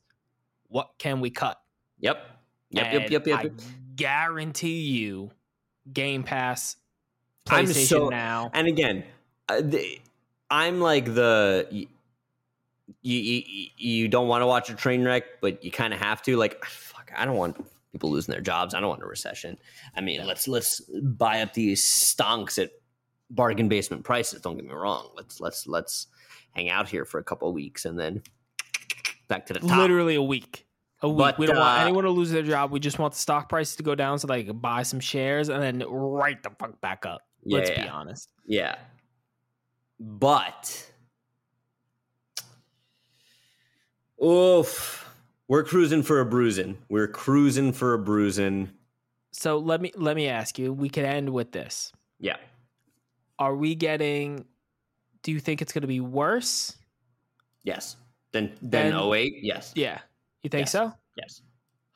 what 0.66 0.90
can 0.98 1.20
we 1.20 1.30
cut 1.30 1.61
Yep. 2.02 2.26
Yep. 2.70 2.92
Yep. 2.92 3.10
Yep. 3.10 3.26
Yep. 3.26 3.38
i 3.38 3.50
guarantee 3.96 4.80
you 4.80 5.30
game 5.92 6.22
pass 6.22 6.76
I'm 7.48 7.64
playstation 7.64 7.86
so- 7.86 8.08
now 8.08 8.50
And 8.54 8.68
again, 8.68 9.04
uh, 9.48 9.60
the, 9.62 10.00
I'm 10.50 10.80
like 10.80 11.06
the 11.06 11.66
you, 11.70 11.86
you 13.18 13.68
you 13.76 14.08
don't 14.08 14.28
want 14.28 14.42
to 14.42 14.46
watch 14.46 14.70
a 14.70 14.74
train 14.74 15.04
wreck, 15.04 15.40
but 15.40 15.64
you 15.64 15.70
kind 15.70 15.94
of 15.94 16.00
have 16.00 16.22
to. 16.22 16.36
Like, 16.36 16.62
fuck, 16.64 17.10
I 17.16 17.24
don't 17.24 17.36
want 17.36 17.56
people 17.90 18.10
losing 18.10 18.32
their 18.32 18.42
jobs. 18.42 18.74
I 18.74 18.80
don't 18.80 18.88
want 18.88 19.02
a 19.02 19.06
recession. 19.06 19.56
I 19.96 20.00
mean, 20.00 20.24
let's 20.26 20.46
let's 20.46 20.80
buy 20.80 21.40
up 21.40 21.54
these 21.54 21.82
stonks 21.82 22.62
at 22.62 22.70
bargain 23.30 23.68
basement 23.68 24.04
prices. 24.04 24.40
Don't 24.42 24.56
get 24.56 24.64
me 24.66 24.72
wrong. 24.72 25.08
Let's 25.16 25.40
let's 25.40 25.66
let's 25.66 26.06
hang 26.50 26.68
out 26.68 26.88
here 26.88 27.04
for 27.04 27.18
a 27.18 27.24
couple 27.24 27.48
of 27.48 27.54
weeks 27.54 27.84
and 27.86 27.98
then 27.98 28.22
back 29.28 29.46
to 29.46 29.54
the 29.54 29.60
top. 29.60 29.78
literally 29.78 30.14
a 30.14 30.22
week 30.22 30.66
a 31.02 31.08
week 31.08 31.18
But, 31.18 31.38
we 31.38 31.46
don't 31.46 31.56
want 31.56 31.80
uh, 31.80 31.84
anyone 31.84 32.04
to 32.04 32.10
lose 32.10 32.30
their 32.30 32.42
job 32.42 32.70
we 32.70 32.80
just 32.80 32.98
want 32.98 33.12
the 33.12 33.18
stock 33.18 33.48
prices 33.48 33.76
to 33.76 33.82
go 33.82 33.94
down 33.94 34.18
so 34.18 34.26
they 34.26 34.44
can 34.44 34.58
buy 34.58 34.82
some 34.82 35.00
shares 35.00 35.48
and 35.48 35.62
then 35.62 35.84
right 35.88 36.42
the 36.42 36.50
fuck 36.58 36.80
back 36.80 37.04
up 37.06 37.22
Yeah, 37.44 37.58
let's 37.58 37.70
yeah. 37.70 37.82
be 37.82 37.88
honest 37.88 38.28
Yeah. 38.46 38.76
But 40.00 40.90
oof. 44.22 45.08
We're 45.48 45.64
cruising 45.64 46.02
for 46.02 46.20
a 46.20 46.24
bruising. 46.24 46.78
We're 46.88 47.08
cruising 47.08 47.72
for 47.72 47.92
a 47.94 47.98
bruising. 47.98 48.70
So 49.32 49.58
let 49.58 49.80
me 49.80 49.92
let 49.96 50.16
me 50.16 50.28
ask 50.28 50.58
you. 50.58 50.72
We 50.72 50.88
could 50.88 51.04
end 51.04 51.28
with 51.30 51.52
this. 51.52 51.92
Yeah. 52.18 52.36
Are 53.38 53.54
we 53.54 53.74
getting? 53.74 54.46
Do 55.22 55.30
you 55.32 55.40
think 55.40 55.60
it's 55.60 55.72
going 55.72 55.82
to 55.82 55.88
be 55.88 56.00
worse? 56.00 56.76
Yes. 57.64 57.96
Then 58.32 58.52
then 58.62 58.92
Then- 58.92 59.12
08? 59.12 59.34
Yes. 59.42 59.72
Yeah, 59.74 60.00
you 60.42 60.50
think 60.50 60.62
Yes. 60.62 60.72
so? 60.72 60.92
Yes. 61.16 61.42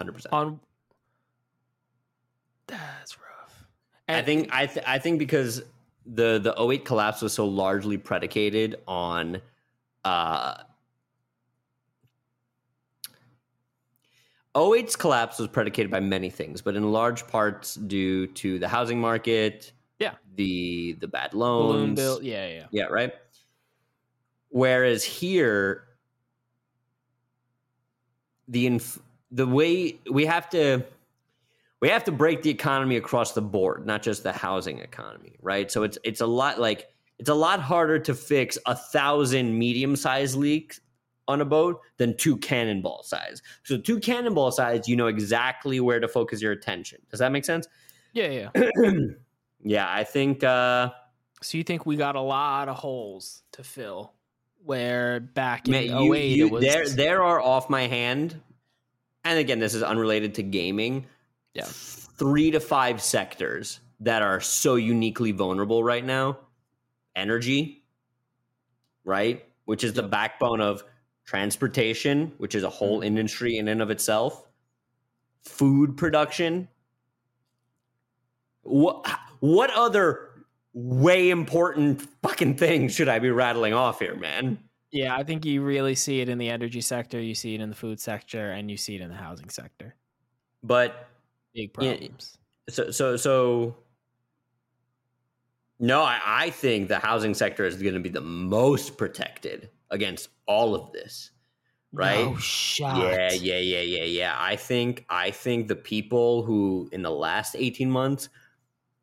100%. 0.00 0.26
On 0.32 0.60
that's 2.66 3.16
rough. 3.18 3.64
I 4.08 4.22
think 4.22 4.48
I 4.52 4.66
th- 4.66 4.84
I 4.86 4.98
think 4.98 5.18
because 5.18 5.62
the 6.04 6.38
the 6.38 6.54
08 6.60 6.84
collapse 6.84 7.22
was 7.22 7.32
so 7.32 7.46
largely 7.46 7.96
predicated 7.96 8.76
on 8.88 9.40
uh 10.04 10.62
08's 14.54 14.96
collapse 14.96 15.38
was 15.38 15.48
predicated 15.48 15.90
by 15.90 16.00
many 16.00 16.30
things, 16.30 16.62
but 16.62 16.76
in 16.76 16.90
large 16.92 17.26
parts 17.26 17.74
due 17.74 18.26
to 18.28 18.58
the 18.58 18.66
housing 18.68 19.00
market, 19.00 19.72
Yeah. 19.98 20.14
the 20.34 20.94
the 21.00 21.08
bad 21.08 21.32
balloon 21.32 21.68
loans, 21.68 21.96
bill. 21.96 22.22
Yeah, 22.22 22.46
yeah. 22.48 22.66
yeah, 22.70 22.84
right. 22.84 23.12
Whereas 24.48 25.04
here, 25.04 25.85
the 28.48 28.66
inf- 28.66 29.00
the 29.30 29.46
way 29.46 29.98
we 30.10 30.26
have 30.26 30.48
to 30.50 30.84
we 31.80 31.88
have 31.88 32.04
to 32.04 32.12
break 32.12 32.42
the 32.42 32.50
economy 32.50 32.96
across 32.96 33.32
the 33.32 33.42
board, 33.42 33.86
not 33.86 34.02
just 34.02 34.22
the 34.22 34.32
housing 34.32 34.78
economy, 34.78 35.36
right? 35.42 35.70
So 35.70 35.82
it's 35.82 35.98
it's 36.04 36.20
a 36.20 36.26
lot 36.26 36.58
like 36.58 36.88
it's 37.18 37.28
a 37.28 37.34
lot 37.34 37.60
harder 37.60 37.98
to 38.00 38.14
fix 38.14 38.58
a 38.66 38.74
thousand 38.74 39.58
medium 39.58 39.96
sized 39.96 40.36
leaks 40.36 40.80
on 41.28 41.40
a 41.40 41.44
boat 41.44 41.80
than 41.96 42.16
two 42.16 42.36
cannonball 42.36 43.02
size. 43.02 43.42
So 43.64 43.78
two 43.78 43.98
cannonball 43.98 44.52
size, 44.52 44.88
you 44.88 44.96
know 44.96 45.08
exactly 45.08 45.80
where 45.80 46.00
to 46.00 46.08
focus 46.08 46.40
your 46.40 46.52
attention. 46.52 47.00
Does 47.10 47.20
that 47.20 47.32
make 47.32 47.44
sense? 47.44 47.66
Yeah, 48.12 48.48
yeah. 48.54 48.90
yeah, 49.62 49.86
I 49.90 50.04
think. 50.04 50.44
uh 50.44 50.90
So 51.42 51.58
you 51.58 51.64
think 51.64 51.84
we 51.84 51.96
got 51.96 52.16
a 52.16 52.20
lot 52.20 52.68
of 52.68 52.76
holes 52.76 53.42
to 53.52 53.62
fill? 53.62 54.15
Where 54.66 55.20
back 55.20 55.68
in 55.68 55.72
Man, 55.72 55.84
you- 55.84 56.12
08 56.12 56.36
you- 56.36 56.46
it 56.46 56.50
was 56.50 56.64
there 56.64 56.88
there 56.88 57.22
are 57.22 57.40
off 57.40 57.70
my 57.70 57.86
hand 57.86 58.40
and 59.24 59.38
again 59.38 59.60
this 59.60 59.74
is 59.74 59.82
unrelated 59.84 60.34
to 60.34 60.42
gaming 60.42 61.06
Yeah. 61.54 61.66
three 61.66 62.50
to 62.50 62.58
five 62.58 63.00
sectors 63.00 63.78
that 64.00 64.22
are 64.22 64.40
so 64.40 64.74
uniquely 64.74 65.30
vulnerable 65.30 65.84
right 65.84 66.04
now 66.04 66.38
energy 67.14 67.84
right 69.04 69.44
which 69.66 69.84
is 69.84 69.92
the 69.92 70.02
Yep. 70.02 70.10
backbone 70.10 70.60
of 70.60 70.82
transportation 71.24 72.32
which 72.38 72.56
is 72.56 72.64
a 72.64 72.70
whole 72.70 72.98
mm-hmm. 72.98 73.16
industry 73.18 73.58
in 73.58 73.68
and 73.68 73.80
of 73.80 73.90
itself 73.90 74.48
food 75.44 75.96
production 75.96 76.66
what 78.62 79.06
what 79.38 79.70
other 79.70 80.25
way 80.76 81.30
important 81.30 82.02
fucking 82.22 82.54
thing 82.54 82.86
should 82.86 83.08
I 83.08 83.18
be 83.18 83.30
rattling 83.30 83.72
off 83.72 83.98
here, 83.98 84.14
man? 84.14 84.58
Yeah, 84.92 85.16
I 85.16 85.24
think 85.24 85.46
you 85.46 85.62
really 85.62 85.94
see 85.94 86.20
it 86.20 86.28
in 86.28 86.36
the 86.36 86.50
energy 86.50 86.82
sector, 86.82 87.18
you 87.18 87.34
see 87.34 87.54
it 87.54 87.62
in 87.62 87.70
the 87.70 87.74
food 87.74 87.98
sector, 87.98 88.50
and 88.52 88.70
you 88.70 88.76
see 88.76 88.94
it 88.94 89.00
in 89.00 89.08
the 89.08 89.16
housing 89.16 89.48
sector. 89.48 89.94
But 90.62 91.08
Big 91.54 91.70
Yeah, 91.80 91.92
problems. 91.94 92.36
so 92.68 92.90
so 92.90 93.16
so 93.16 93.76
no, 95.78 96.02
I, 96.02 96.20
I 96.24 96.50
think 96.50 96.88
the 96.88 96.98
housing 96.98 97.32
sector 97.32 97.64
is 97.64 97.80
going 97.80 97.94
to 97.94 98.00
be 98.00 98.08
the 98.10 98.20
most 98.20 98.98
protected 98.98 99.70
against 99.90 100.28
all 100.46 100.74
of 100.74 100.92
this. 100.92 101.30
Right? 101.92 102.26
No 102.26 102.36
shot. 102.36 102.98
Yeah, 102.98 103.32
yeah, 103.32 103.58
yeah, 103.58 103.80
yeah, 103.80 104.04
yeah. 104.04 104.36
I 104.38 104.56
think 104.56 105.06
I 105.08 105.30
think 105.30 105.68
the 105.68 105.76
people 105.76 106.42
who 106.42 106.90
in 106.92 107.00
the 107.00 107.10
last 107.10 107.56
18 107.56 107.90
months 107.90 108.28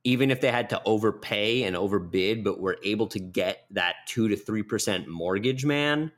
even 0.04 0.32
if 0.32 0.42
they 0.42 0.52
had 0.52 0.70
to 0.70 0.82
overpay 0.86 1.64
and 1.64 1.76
overbid 1.76 2.44
but 2.44 2.60
were 2.60 2.78
able 2.84 3.08
to 3.08 3.20
get 3.20 3.66
that 3.72 3.96
2 4.08 4.28
to 4.30 4.36
3% 4.36 5.08
mortgage 5.08 5.66
man, 5.66 6.12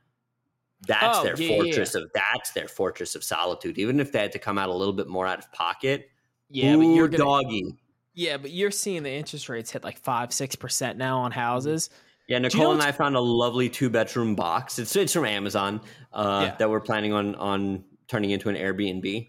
that's 0.88 1.20
Oh, 1.20 1.24
their 1.24 1.36
yeah, 1.40 1.50
yeah, 1.50 1.56
fortress 1.64 1.96
of 1.96 2.12
that's 2.14 2.52
their 2.52 2.68
fortress 2.68 3.16
of 3.16 3.24
solitude. 3.24 3.78
Even 3.78 4.00
if 4.00 4.12
they 4.12 4.20
had 4.20 4.32
to 4.34 4.40
come 4.40 4.58
out 4.58 4.70
a 4.70 4.74
little 4.74 4.94
bit 4.94 5.08
more 5.08 5.26
out 5.28 5.40
of 5.40 5.52
pocket, 5.52 6.10
Yeah, 6.50 6.76
but 6.76 6.82
you're 6.84 7.08
gonna, 7.08 7.24
doggy. 7.24 7.76
Yeah, 8.14 8.38
but 8.38 8.52
you're 8.52 8.72
seeing 8.72 9.04
the 9.04 9.12
interest 9.12 9.50
rates 9.50 9.72
hit 9.72 9.84
like 9.84 10.00
five, 10.00 10.32
six 10.34 10.56
percent 10.56 10.98
now 10.98 11.20
on 11.20 11.32
houses. 11.32 11.90
Yeah, 12.28 12.38
you 12.38 12.44
Nicole 12.44 12.64
know 12.64 12.72
and 12.72 12.82
I 12.82 12.92
found 12.92 13.16
a 13.16 13.20
lovely 13.20 13.70
two 13.70 13.90
bedroom 13.90 14.36
box. 14.36 14.80
It's 14.80 14.96
it's 14.96 15.14
from 15.14 15.26
Amazon 15.26 15.82
uh, 16.14 16.48
Yeah. 16.50 16.56
that 16.58 16.70
we're 16.70 16.80
planning 16.82 17.14
on 17.14 17.36
on 17.36 17.84
turning 18.08 18.32
into 18.32 18.50
an 18.50 18.56
Airbnb. 18.56 19.26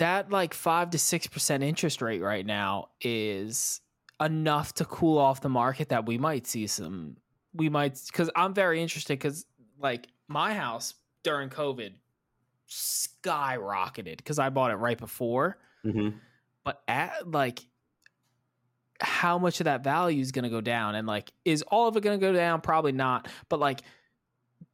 That 0.00 0.30
like 0.30 0.52
five 0.52 0.90
to 0.90 0.98
six 0.98 1.26
percent 1.26 1.62
interest 1.62 2.02
rate 2.02 2.20
right 2.20 2.44
now 2.44 2.88
is 3.00 3.80
enough 4.20 4.74
to 4.74 4.84
cool 4.84 5.18
off 5.18 5.40
the 5.40 5.48
market 5.48 5.88
that 5.90 6.04
we 6.06 6.18
might 6.18 6.46
see 6.46 6.66
some. 6.66 7.16
We 7.54 7.68
might 7.68 7.98
because 8.06 8.30
I'm 8.36 8.52
very 8.52 8.82
interested 8.82 9.14
because 9.18 9.46
like 9.78 10.08
my 10.28 10.52
house 10.54 10.94
during 11.22 11.48
COVID 11.48 11.92
skyrocketed 12.68 14.16
because 14.18 14.38
I 14.38 14.50
bought 14.50 14.70
it 14.70 14.76
right 14.76 14.98
before. 14.98 15.58
hmm 15.82 16.10
but 16.64 16.82
at 16.86 17.30
like 17.30 17.60
how 19.00 19.38
much 19.38 19.60
of 19.60 19.64
that 19.64 19.82
value 19.82 20.20
is 20.20 20.30
going 20.30 20.42
to 20.42 20.50
go 20.50 20.60
down 20.60 20.94
and 20.94 21.06
like 21.06 21.32
is 21.44 21.62
all 21.62 21.88
of 21.88 21.96
it 21.96 22.02
going 22.02 22.18
to 22.18 22.24
go 22.24 22.32
down 22.32 22.60
probably 22.60 22.92
not 22.92 23.28
but 23.48 23.58
like 23.58 23.80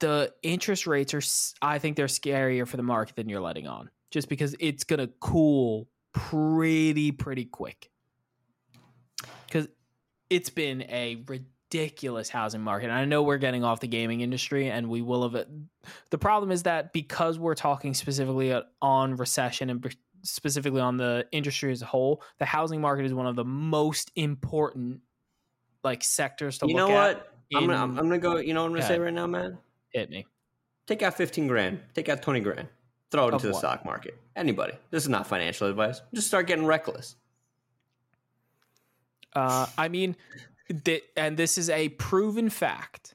the 0.00 0.32
interest 0.42 0.86
rates 0.86 1.14
are 1.14 1.22
i 1.62 1.78
think 1.78 1.96
they're 1.96 2.06
scarier 2.06 2.66
for 2.66 2.76
the 2.76 2.82
market 2.82 3.14
than 3.14 3.28
you're 3.28 3.40
letting 3.40 3.68
on 3.68 3.88
just 4.16 4.28
because 4.28 4.56
it's 4.58 4.84
going 4.84 5.00
to 5.00 5.08
cool 5.20 5.88
pretty 6.12 7.12
pretty 7.12 7.44
quick 7.44 7.90
because 9.46 9.68
it's 10.30 10.48
been 10.48 10.82
a 10.82 11.22
ridiculous 11.28 12.30
housing 12.30 12.62
market 12.62 12.86
and 12.86 12.94
i 12.94 13.04
know 13.04 13.22
we're 13.22 13.36
getting 13.36 13.62
off 13.62 13.80
the 13.80 13.86
gaming 13.86 14.22
industry 14.22 14.70
and 14.70 14.88
we 14.88 15.02
will 15.02 15.24
have 15.24 15.34
it 15.34 15.46
the 16.10 16.16
problem 16.16 16.50
is 16.50 16.62
that 16.62 16.94
because 16.94 17.38
we're 17.38 17.54
talking 17.54 17.92
specifically 17.92 18.58
on 18.80 19.16
recession 19.16 19.68
and 19.68 19.94
specifically 20.22 20.80
on 20.80 20.96
the 20.96 21.26
industry 21.32 21.72
as 21.72 21.82
a 21.82 21.86
whole, 21.86 22.22
the 22.38 22.44
housing 22.44 22.80
market 22.80 23.06
is 23.06 23.14
one 23.14 23.26
of 23.26 23.36
the 23.36 23.44
most 23.44 24.10
important 24.16 25.00
like 25.84 26.02
sectors 26.02 26.58
to 26.58 26.66
You 26.66 26.74
look 26.74 26.88
know 26.88 26.96
at. 26.96 27.16
what? 27.16 27.32
I'm 27.54 27.66
gonna 27.66 27.82
I'm, 27.82 27.94
gonna 27.94 28.18
go. 28.18 28.38
You 28.38 28.54
know 28.54 28.62
what 28.62 28.66
I'm 28.66 28.72
gonna 28.72 28.82
Go 28.82 28.88
say 28.88 28.98
right 28.98 29.14
now, 29.14 29.26
man. 29.26 29.58
Hit 29.90 30.10
me. 30.10 30.26
Take 30.86 31.02
out 31.02 31.14
15 31.14 31.46
grand. 31.46 31.80
Take 31.94 32.08
out 32.08 32.22
20 32.22 32.40
grand. 32.40 32.68
Throw 33.16 33.28
it 33.28 33.34
Of 33.34 33.40
into 33.40 33.48
the 33.48 33.54
stock 33.54 33.84
market. 33.84 34.18
Anybody. 34.36 34.74
This 34.90 35.02
is 35.02 35.08
not 35.08 35.26
financial 35.26 35.68
advice. 35.68 36.00
Just 36.14 36.26
start 36.26 36.46
getting 36.46 36.66
reckless. 36.66 37.16
Uh, 39.34 39.66
I 39.76 39.88
mean, 39.88 40.16
th- 40.84 41.04
and 41.16 41.36
this 41.36 41.58
is 41.58 41.68
a 41.70 41.88
proven 41.90 42.48
fact 42.50 43.14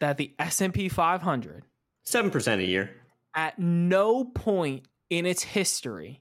that 0.00 0.16
the 0.16 0.32
S 0.38 0.60
and 0.60 0.72
P 0.72 0.88
500 0.88 1.64
Seven 2.04 2.30
percent 2.30 2.60
a 2.60 2.64
year. 2.66 2.90
at 3.34 3.58
no 3.58 4.24
point 4.24 4.84
in 5.10 5.24
its 5.26 5.42
history, 5.42 6.20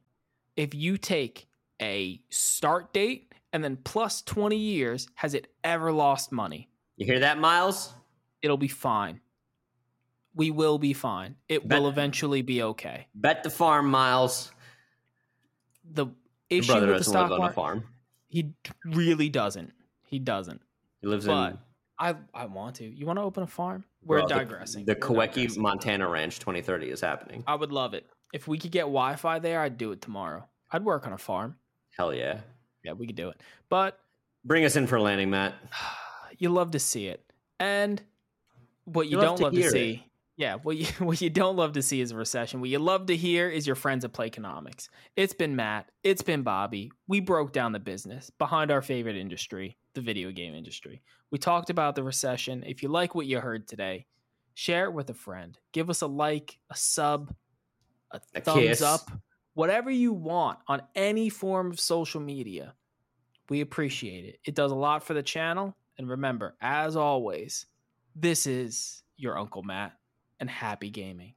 if 0.56 0.74
you 0.74 0.98
take 0.98 1.48
a 1.82 2.22
start 2.30 2.94
date 2.94 3.34
and 3.52 3.64
then 3.64 3.78
plus 3.84 4.22
20 4.22 4.56
years, 4.56 5.08
has 5.16 5.34
it 5.34 5.48
ever 5.64 5.92
lost 5.92 6.32
money. 6.32 6.70
You 6.98 7.06
hear 7.06 7.20
that, 7.20 7.38
Miles? 7.40 7.94
It'll 8.42 8.58
be 8.58 8.68
fine. 8.68 9.20
We 10.36 10.52
will 10.52 10.78
be 10.78 10.94
fine. 10.94 11.36
It 11.48 11.68
Bet- 11.68 11.80
will 11.82 11.90
eventually 11.90 12.42
be 12.42 12.64
okay. 12.64 13.08
Bet 13.14 13.44
the 13.44 13.50
farm, 13.50 13.90
Miles. 13.90 14.52
The 15.92 16.08
issue 16.50 16.72
brother 16.72 16.88
with 16.88 16.98
the 17.00 17.04
stock 17.04 17.24
live 17.30 17.32
on 17.32 17.38
a 17.38 17.40
market, 17.42 17.56
farm. 17.56 17.84
he 18.30 18.54
really 18.86 19.30
doesn't. 19.30 19.74
He 20.08 20.18
doesn't. 20.20 20.62
He 21.02 21.08
lives 21.08 21.26
But 21.26 21.52
in 21.54 21.58
I 22.00 22.16
I 22.34 22.46
want 22.46 22.76
to. 22.78 22.86
You 22.86 23.06
want 23.06 23.18
to 23.20 23.24
open 23.24 23.44
a 23.44 23.48
farm? 23.48 23.84
We're 24.06 24.20
Bro, 24.20 24.28
digressing. 24.30 24.86
The, 24.86 24.96
Kowecki. 24.96 25.58
Montana 25.58 26.08
Ranch 26.08 26.40
2030 26.40 26.90
is 26.90 27.00
happening. 27.02 27.44
I 27.48 27.56
would 27.56 27.72
love 27.72 27.94
it. 27.94 28.06
If 28.34 28.48
we 28.48 28.58
could 28.58 28.72
get 28.72 28.82
Wi-Fi 28.82 29.40
there, 29.40 29.62
I'd 29.62 29.78
do 29.78 29.92
it 29.92 30.02
tomorrow. 30.02 30.48
I'd 30.72 30.84
work 30.84 31.06
on 31.06 31.14
a 31.14 31.18
farm. 31.18 31.56
Hell 31.96 32.14
yeah. 32.14 32.42
Yeah, 32.84 32.94
we 32.94 33.06
could 33.08 33.16
do 33.16 33.30
it. 33.30 33.40
But 33.70 34.00
Bring 34.44 34.66
us 34.66 34.76
in 34.76 34.88
for 34.88 34.96
a 34.98 35.02
landing, 35.02 35.30
Matt. 35.30 35.54
you 36.38 36.50
love 36.50 36.72
to 36.72 36.80
see 36.80 37.08
it. 37.08 37.24
And 37.60 38.02
what 38.86 39.08
you, 39.08 39.18
You 39.18 39.22
don't 39.24 39.38
to 39.38 39.44
love 39.44 39.54
to 39.54 39.70
see, 39.70 40.06
yeah, 40.36 40.56
what 40.64 40.78
you 40.78 40.86
what 41.06 41.22
you 41.22 41.30
don't 41.30 41.56
love 41.56 41.74
to 41.74 41.82
see 41.82 42.02
is 42.02 42.12
a 42.12 42.16
recession. 42.16 42.60
What 42.60 42.70
you 42.70 42.80
love 42.80 43.08
to 43.08 43.16
hear 43.16 43.50
is 43.50 43.68
your 43.68 43.76
friends 43.76 44.04
at 44.04 44.14
Playconomics. 44.14 44.90
It's 45.16 45.34
been 45.34 45.56
Matt, 45.56 45.92
it's 46.04 46.22
been 46.22 46.44
Bobby. 46.44 46.92
We 47.08 47.20
broke 47.20 47.54
down 47.54 47.72
the 47.72 47.80
business 47.80 48.30
behind 48.32 48.72
our 48.72 48.82
favorite 48.82 49.16
industry, 49.18 49.78
the 49.94 50.02
video 50.02 50.32
game 50.32 50.56
industry. 50.56 51.02
We 51.32 51.38
talked 51.38 51.70
about 51.70 51.96
the 51.96 52.04
recession. 52.04 52.64
If 52.66 52.84
you 52.84 52.90
like 52.90 53.16
what 53.16 53.26
you 53.26 53.40
heard 53.40 53.68
today, 53.68 54.06
share 54.54 54.86
it 54.86 54.94
with 54.94 55.10
a 55.10 55.16
friend. 55.16 55.58
Give 55.72 55.90
us 55.90 56.02
a 56.02 56.08
like, 56.08 56.58
a 56.70 56.76
sub, 56.76 57.34
a, 58.12 58.20
A 58.36 58.42
thumbs 58.42 58.60
kiss. 58.60 58.82
up, 58.82 59.12
whatever 59.56 59.90
you 59.90 60.14
want 60.14 60.60
on 60.68 60.82
any 60.96 61.30
form 61.30 61.72
of 61.72 61.80
social 61.80 62.22
media. 62.22 62.74
We 63.50 63.62
appreciate 63.62 64.26
it. 64.26 64.40
It 64.46 64.56
does 64.56 64.72
a 64.72 64.76
lot 64.76 65.04
for 65.04 65.14
the 65.14 65.24
channel. 65.24 65.76
And 65.98 66.10
remember, 66.10 66.56
as 66.62 66.96
always, 66.96 67.66
this 68.16 68.48
is 68.48 69.04
your 69.18 69.38
Uncle 69.38 69.64
Matt 69.64 69.94
and 70.44 70.50
happy 70.50 70.90
gaming. 70.90 71.36